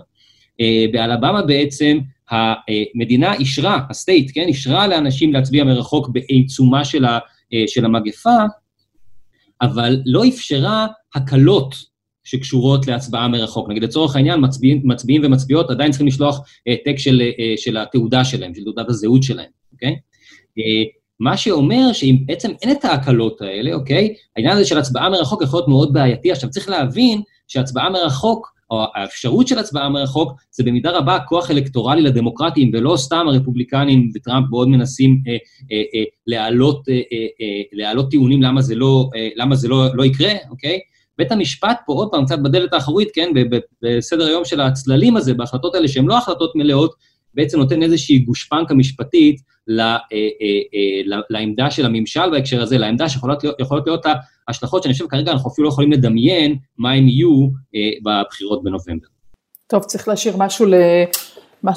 [0.92, 1.98] באלבמה בעצם
[2.30, 7.18] המדינה אישרה, הסטייט, כן, אישרה לאנשים להצביע מרחוק בעיצומה של, ה,
[7.66, 8.36] של המגפה,
[9.62, 11.74] אבל לא אפשרה הקלות
[12.31, 13.68] שקשורות להצבעה מרחוק.
[13.68, 18.24] נגיד, לצורך העניין, מצביעים, מצביעים ומצביעות עדיין צריכים לשלוח העתק אה, של, אה, של התעודה
[18.24, 19.97] שלהם, של תעודת הזהות שלהם, אוקיי?
[21.20, 24.14] מה שאומר שאם בעצם אין את ההקלות האלה, אוקיי?
[24.37, 26.33] העניין הזה של הצבעה מרחוק יכול להיות מאוד בעייתי.
[26.33, 32.03] עכשיו, צריך להבין שהצבעה מרחוק, או האפשרות של הצבעה מרחוק, זה במידה רבה כוח אלקטורלי
[32.03, 37.01] לדמוקרטים, ולא סתם הרפובליקנים וטראמפ מאוד מנסים אה, אה, אה, להעלות, אה, אה,
[37.41, 40.81] אה, להעלות טיעונים למה זה, לא, אה, למה זה לא, לא יקרה, אוקיי?
[41.21, 43.29] בית המשפט פה, עוד פעם, קצת בדלת האחורית, כן,
[43.83, 46.95] בסדר היום של הצללים הזה, בהחלטות האלה שהן לא החלטות מלאות,
[47.35, 49.41] בעצם נותן איזושהי גושפנקה משפטית
[49.71, 54.07] אה, אה, אה, לעמדה של הממשל בהקשר הזה, לעמדה שיכולות להיות, להיות
[54.49, 57.49] ההשלכות שאני חושב כרגע אנחנו אפילו לא יכולים לדמיין מה הם יהיו
[58.05, 59.07] בבחירות בנובמבר.
[59.66, 60.66] טוב, צריך להשאיר משהו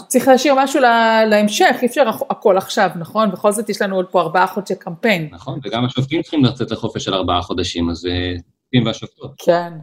[0.08, 3.32] צריך להשאיר משהו לה, להמשך, אי אפשר הכל עכשיו, נכון?
[3.32, 5.28] בכל זאת יש לנו עוד פה ארבעה חודשי קמפיין.
[5.32, 8.08] נכון, וגם השופטים צריכים לצאת לחופש של ארבעה חודשים, אז
[8.74, 9.36] השופטים והשופטות.
[9.46, 9.74] כן.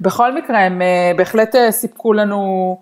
[0.00, 0.82] בכל מקרה, הם
[1.16, 2.80] בהחלט סיפקו לנו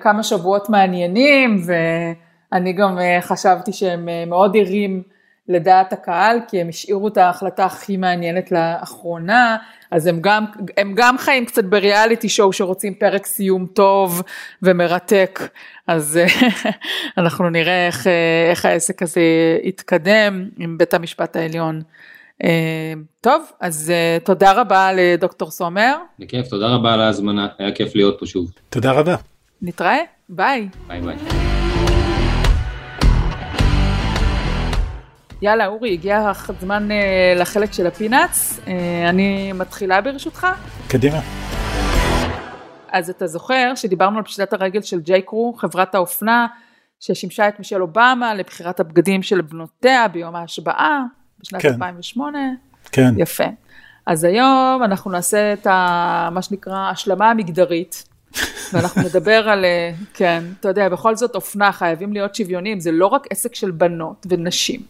[0.00, 5.02] כמה שבועות מעניינים, ואני גם חשבתי שהם מאוד ערים
[5.48, 9.56] לדעת הקהל, כי הם השאירו את ההחלטה הכי מעניינת לאחרונה,
[9.90, 10.44] אז הם גם,
[10.76, 14.22] הם גם חיים קצת בריאליטי שואו שרוצים פרק סיום טוב
[14.62, 15.40] ומרתק,
[15.86, 16.20] אז
[17.18, 18.06] אנחנו נראה איך,
[18.50, 19.20] איך העסק הזה
[19.62, 21.82] יתקדם עם בית המשפט העליון.
[23.20, 23.92] טוב, אז
[24.24, 25.96] תודה רבה לדוקטור סומר.
[26.18, 28.50] בכיף, תודה רבה על ההזמנה, היה כיף להיות פה שוב.
[28.68, 29.14] תודה רבה.
[29.62, 30.68] נתראה, ביי.
[30.86, 31.16] ביי ביי.
[35.42, 36.88] יאללה אורי, הגיע הזמן
[37.36, 38.60] לחלק של ה peanuts,
[39.08, 40.46] אני מתחילה ברשותך.
[40.88, 41.20] קדימה.
[42.92, 46.46] אז אתה זוכר שדיברנו על פשיטת הרגל של ג'יי קרו, חברת האופנה
[47.00, 51.02] ששימשה את מישל אובמה לבחירת הבגדים של בנותיה ביום ההשבעה
[51.40, 51.68] בשנת כן.
[51.68, 52.38] 2008.
[52.92, 53.14] כן.
[53.16, 53.44] יפה.
[54.06, 58.04] אז היום אנחנו נעשה את ה, מה שנקרא השלמה המגדרית.
[58.72, 59.64] ואנחנו נדבר על,
[60.14, 64.26] כן, אתה יודע, בכל זאת אופנה חייבים להיות שוויוניים, זה לא רק עסק של בנות
[64.30, 64.80] ונשים.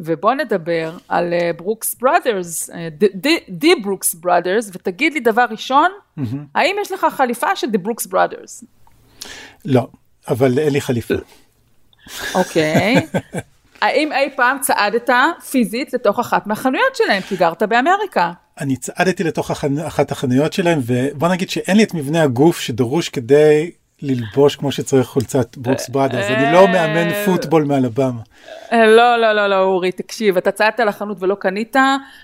[0.00, 2.70] ובוא נדבר על ברוקס בראדרס,
[3.48, 6.22] The Brooks Brothers, ותגיד לי דבר ראשון, mm-hmm.
[6.54, 8.64] האם יש לך חליפה של The Brooks Brothers?
[9.64, 9.88] לא,
[10.28, 11.14] אבל אין לי חליפה.
[12.34, 12.94] אוקיי.
[13.80, 15.10] האם אי פעם צעדת
[15.50, 18.32] פיזית לתוך אחת מהחנויות שלהם, כי גרת באמריקה?
[18.60, 19.50] אני צעדתי לתוך
[19.86, 23.70] אחת החנויות שלהם, ובוא נגיד שאין לי את מבנה הגוף שדרוש כדי
[24.02, 28.20] ללבוש כמו שצריך חולצת Brooks Brothers, אני לא מאמן פוטבול מאלבמה.
[28.72, 31.76] לא, לא, לא, לא, אורי, תקשיב, אתה צעדת לחנות ולא קנית,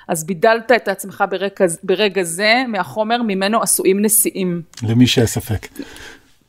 [0.09, 1.25] אז בידלת את עצמך
[1.83, 4.63] ברגע זה מהחומר ממנו עשויים נשיאים.
[4.83, 5.67] למי שהיה ספק.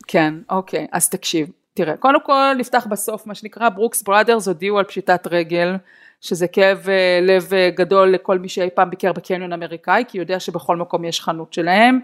[0.08, 4.86] כן, אוקיי, אז תקשיב, תראה, קודם כל נפתח בסוף, מה שנקרא, ברוקס בראדרס הודיעו על
[4.86, 5.76] פשיטת רגל.
[6.24, 6.88] שזה כאב
[7.22, 11.54] לב גדול לכל מי שאי פעם ביקר בקניון אמריקאי, כי יודע שבכל מקום יש חנות
[11.54, 12.00] שלהם.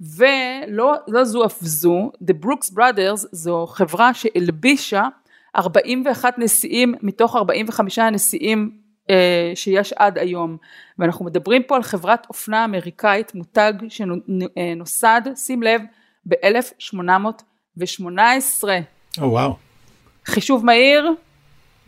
[0.00, 5.04] ולא לא זו אף זו, The Brooks Brothers זו חברה שהלבישה
[5.56, 8.70] 41 נשיאים מתוך 45 הנשיאים
[9.10, 10.56] אה, שיש עד היום
[10.98, 15.82] ואנחנו מדברים פה על חברת אופנה אמריקאית מותג שנוסד שים לב
[16.26, 18.68] ב-1818.
[19.20, 19.56] או וואו.
[20.24, 21.12] חישוב מהיר.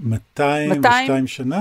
[0.01, 1.61] 202 שנה?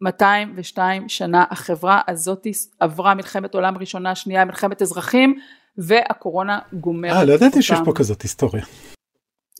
[0.00, 2.46] 202 שנה החברה הזאת
[2.80, 5.38] עברה מלחמת עולם ראשונה שנייה מלחמת אזרחים
[5.78, 7.12] והקורונה גומרת.
[7.12, 8.64] אה, לא ידעתי שיש פה כזאת היסטוריה.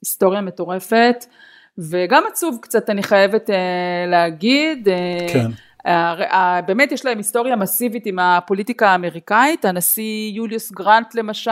[0.03, 1.25] היסטוריה מטורפת,
[1.79, 3.57] וגם עצוב קצת אני חייבת אה,
[4.07, 4.89] להגיד.
[4.89, 5.51] אה, כן.
[6.67, 11.51] באמת יש להם היסטוריה מסיבית עם הפוליטיקה האמריקאית, הנשיא יוליוס גרנט למשל,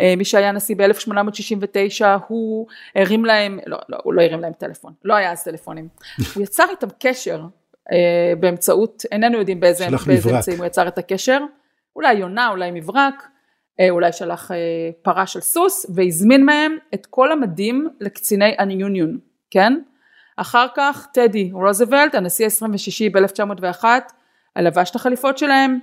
[0.00, 4.92] אה, מי שהיה נשיא ב-1869, הוא הרים להם, לא, לא, הוא לא הרים להם טלפון,
[5.04, 5.88] לא היה אז טלפונים,
[6.34, 7.42] הוא יצר איתם קשר
[7.92, 11.40] אה, באמצעות, איננו יודעים באיזה אמצעים הוא יצר את הקשר,
[11.96, 13.22] אולי יונה, אולי מברק,
[13.80, 14.50] אה, אולי שלח
[15.02, 19.18] פרה של סוס והזמין מהם את כל המדים לקציני הניוניון,
[19.50, 19.80] כן?
[20.40, 23.84] אחר כך טדי רוזוולט, הנשיא ה-26 ב-1901,
[24.58, 25.78] לבש את החליפות שלהם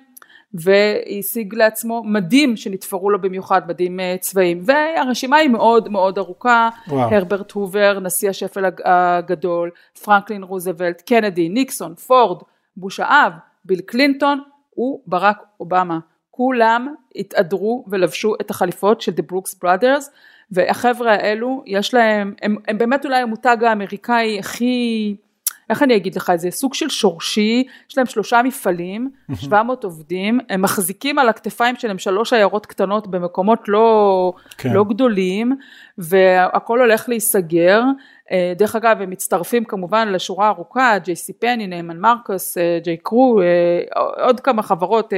[0.53, 7.15] והשיג לעצמו מדים שנתפרו לו במיוחד, מדים אה, צבאיים, והרשימה היא מאוד מאוד ארוכה, וואו.
[7.15, 9.69] הרברט הובר, נשיא השפל הגדול,
[10.03, 12.41] פרנקלין רוזוולט, קנדי, ניקסון, פורד,
[12.77, 13.33] בוש האב,
[13.65, 14.41] ביל קלינטון
[14.77, 15.99] וברק אובמה.
[16.31, 20.09] כולם התהדרו ולבשו את החליפות של The Brooks Brothers
[20.51, 25.15] והחבר'ה האלו יש להם, הם, הם באמת אולי המותג האמריקאי הכי,
[25.69, 30.61] איך אני אגיד לך, זה סוג של שורשי, יש להם שלושה מפעלים, 700 עובדים, הם
[30.61, 34.73] מחזיקים על הכתפיים שלהם שלוש עיירות קטנות במקומות לא, כן.
[34.73, 35.55] לא גדולים
[35.97, 37.81] והכל הולך להיסגר.
[38.31, 42.97] אה, דרך אגב הם מצטרפים כמובן לשורה ארוכה, ג'יי סי פני, נאמן מרקוס, אה, ג'יי
[42.97, 45.13] קרו, אה, עוד כמה חברות,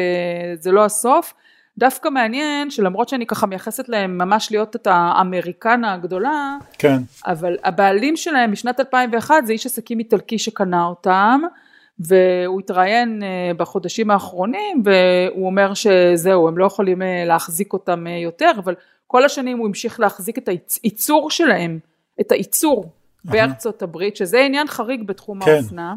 [0.59, 1.33] זה לא הסוף.
[1.77, 6.97] דווקא מעניין שלמרות שאני ככה מייחסת להם ממש להיות את האמריקנה הגדולה, כן.
[7.27, 11.41] אבל הבעלים שלהם משנת 2001 זה איש עסקים איטלקי שקנה אותם,
[11.99, 13.23] והוא התראיין
[13.57, 18.75] בחודשים האחרונים והוא אומר שזהו הם לא יכולים להחזיק אותם יותר אבל
[19.07, 20.49] כל השנים הוא המשיך להחזיק את
[20.83, 21.79] הייצור שלהם,
[22.21, 22.91] את הייצור
[23.25, 25.51] בארצות הברית, שזה עניין חריג בתחום כן.
[25.51, 25.95] האופנה.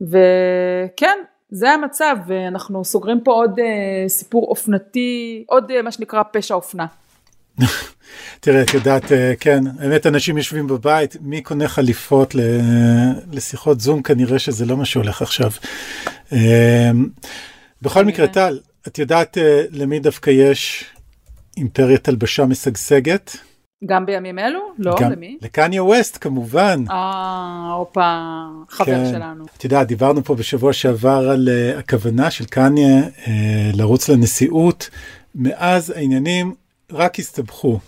[0.00, 1.18] וכן,
[1.50, 3.62] זה המצב, ואנחנו סוגרים פה עוד uh,
[4.08, 6.86] סיפור אופנתי, עוד uh, מה שנקרא פשע אופנה.
[8.40, 12.34] תראה, את יודעת, uh, כן, האמת אנשים יושבים בבית, מי קונה חליפות
[13.32, 15.50] לשיחות זום, כנראה שזה לא מה שהולך עכשיו.
[17.82, 19.38] בכל מקרה, טל, את יודעת
[19.70, 20.84] למי דווקא יש
[21.56, 23.36] אימפריית הלבשה משגשגת.
[23.86, 24.60] גם בימים אלו?
[24.78, 25.38] לא, גם למי?
[25.42, 26.84] לקניה ווסט כמובן.
[26.90, 28.18] אה, הופה,
[28.68, 29.10] חבר כן.
[29.12, 29.44] שלנו.
[29.56, 33.28] את יודעת, דיברנו פה בשבוע שעבר על uh, הכוונה של קניה uh,
[33.72, 34.90] לרוץ לנשיאות.
[35.34, 36.54] מאז העניינים
[36.92, 37.78] רק הסתבכו.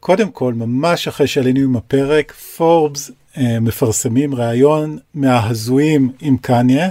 [0.00, 6.88] קודם כל, ממש אחרי שעלינו עם הפרק, פורבס uh, מפרסמים ראיון מההזויים עם קניה,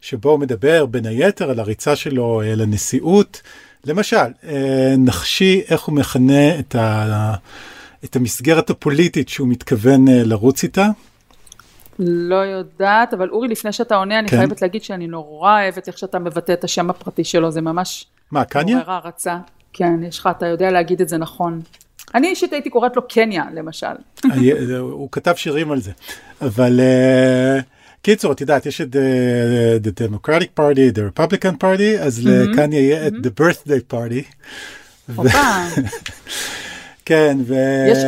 [0.00, 3.42] שבו הוא מדבר בין היתר על הריצה שלו uh, לנשיאות.
[3.84, 4.26] למשל,
[4.98, 7.34] נחשי איך הוא מכנה את, ה,
[8.04, 10.86] את המסגרת הפוליטית שהוא מתכוון uh, לרוץ איתה.
[11.98, 14.36] לא יודעת, אבל אורי, לפני שאתה עונה, אני כן.
[14.36, 18.44] חייבת להגיד שאני נורא אוהבת איך שאתה מבטא את השם הפרטי שלו, זה ממש מה,
[18.44, 18.76] קניה?
[18.76, 19.36] מעורר הערצה.
[19.72, 21.60] כן, יש לך, אתה יודע להגיד את זה נכון.
[22.14, 23.86] אני אישית הייתי קוראת לו קניה, למשל.
[24.24, 25.90] אני- הוא כתב שירים על זה.
[26.42, 27.58] אבל אה,
[28.02, 33.06] קיצור, את יודעת, יש את אה, the Democratic Party, the Republican Party, אז לקניה יהיה
[33.06, 34.22] את the birthday party.
[37.06, 37.54] כן, ו...
[37.88, 37.98] יש-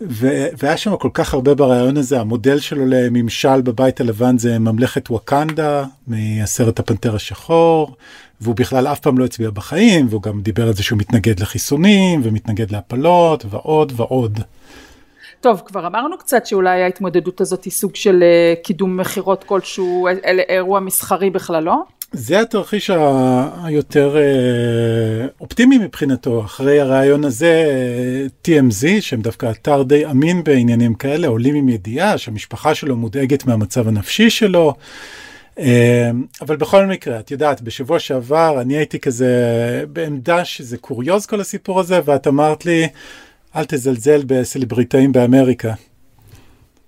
[0.00, 0.46] ו...
[0.58, 5.84] והיה שם כל כך הרבה ברעיון הזה, המודל שלו לממשל בבית הלבן זה ממלכת ווקנדה
[6.06, 7.96] מהסרט הפנתר השחור,
[8.40, 12.20] והוא בכלל אף פעם לא הצביע בחיים, והוא גם דיבר על זה שהוא מתנגד לחיסונים
[12.24, 14.40] ומתנגד להפלות ועוד ועוד.
[15.40, 20.40] טוב, כבר אמרנו קצת שאולי ההתמודדות הזאת היא סוג של אה, קידום מכירות כלשהו, אל-
[20.48, 21.76] אירוע מסחרי בכלל, לא?
[22.16, 22.90] זה התרחיש
[23.64, 26.44] היותר אה, אופטימי מבחינתו.
[26.44, 27.66] אחרי הרעיון הזה,
[28.44, 33.88] TMZ, שהם דווקא אתר די אמין בעניינים כאלה, עולים עם ידיעה שהמשפחה שלו מודאגת מהמצב
[33.88, 34.74] הנפשי שלו.
[35.58, 36.10] אה,
[36.40, 39.34] אבל בכל מקרה, את יודעת, בשבוע שעבר אני הייתי כזה
[39.92, 42.88] בעמדה שזה קוריוז כל הסיפור הזה, ואת אמרת לי,
[43.56, 45.72] אל תזלזל בסלבריטאים באמריקה.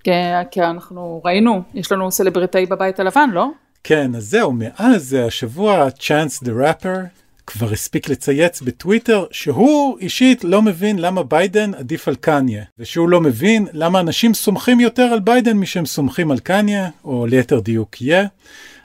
[0.04, 0.10] כי,
[0.50, 3.48] כי אנחנו ראינו, יש לנו סלבריטאי בבית הלבן, לא?
[3.84, 6.98] כן, אז זהו, מאז השבוע Chance the Rapper
[7.46, 13.20] כבר הספיק לצייץ בטוויטר שהוא אישית לא מבין למה ביידן עדיף על קניה, ושהוא לא
[13.20, 18.26] מבין למה אנשים סומכים יותר על ביידן משהם סומכים על קניה, או ליתר דיוק Ye.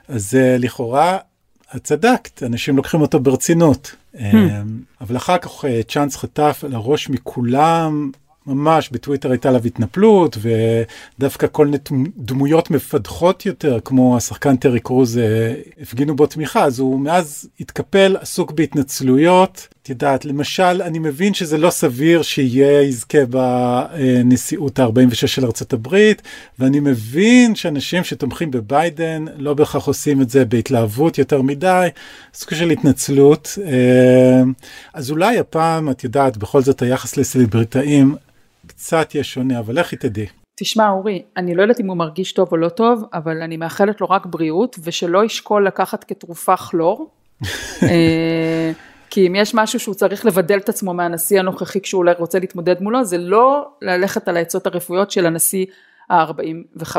[0.08, 1.18] אז uh, לכאורה,
[1.76, 3.94] את צדקת, אנשים לוקחים אותו ברצינות.
[4.14, 4.18] Hmm.
[5.00, 8.10] אבל אחר כך uh, צ'אנס חטף על הראש מכולם,
[8.46, 10.38] ממש בטוויטר הייתה עליו התנפלות
[11.18, 11.78] ודווקא כל מיני
[12.16, 18.16] דמויות מפדחות יותר כמו השחקן טרי קרוז אה, הפגינו בו תמיכה אז הוא מאז התקפל
[18.20, 19.68] עסוק בהתנצלויות.
[19.82, 26.22] את יודעת למשל אני מבין שזה לא סביר שיהיה יזכה בנשיאות ה-46 של ארצות הברית
[26.58, 31.88] ואני מבין שאנשים שתומכים בביידן לא בהכרח עושים את זה בהתלהבות יותר מדי
[32.34, 33.58] סוג של התנצלות.
[33.66, 34.42] אה,
[34.94, 38.16] אז אולי הפעם את יודעת בכל זאת היחס לסלבריטאים
[38.66, 40.26] קצת יהיה שונה, אבל לכי תדעי.
[40.56, 44.00] תשמע אורי, אני לא יודעת אם הוא מרגיש טוב או לא טוב, אבל אני מאחלת
[44.00, 47.10] לו רק בריאות, ושלא ישקול לקחת כתרופה כלור.
[47.82, 48.72] אה,
[49.10, 52.82] כי אם יש משהו שהוא צריך לבדל את עצמו מהנשיא הנוכחי כשהוא אולי רוצה להתמודד
[52.82, 55.66] מולו, זה לא ללכת על העצות הרפואיות של הנשיא
[56.10, 56.96] ה-45.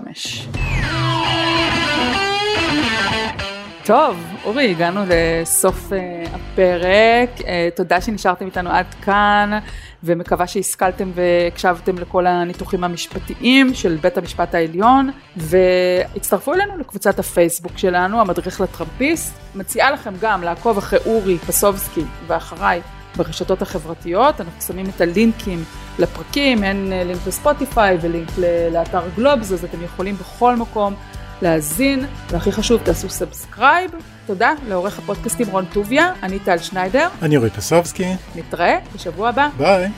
[3.85, 5.95] טוב, אורי, הגענו לסוף uh,
[6.33, 7.43] הפרק, uh,
[7.75, 9.59] תודה שנשארתם איתנו עד כאן,
[10.03, 18.21] ומקווה שהשכלתם והקשבתם לכל הניתוחים המשפטיים של בית המשפט העליון, והצטרפו אלינו לקבוצת הפייסבוק שלנו,
[18.21, 19.33] המדריך לטראמפיסט.
[19.55, 22.81] מציעה לכם גם לעקוב אחרי אורי פסובסקי ואחריי
[23.15, 25.63] ברשתות החברתיות, אנחנו שמים את הלינקים
[25.99, 28.29] לפרקים, הן לינק לספוטיפיי ולינק
[28.71, 30.93] לאתר גלובס, אז אתם יכולים בכל מקום
[31.45, 33.91] להאזין, והכי חשוב, תעשו subscribe.
[34.25, 37.07] תודה לעורך הפודקאסטים רון טוביה, אני טל שניידר.
[37.21, 38.13] אני אורי פסובסקי.
[38.35, 39.49] נתראה בשבוע הבא.
[39.57, 39.89] ביי.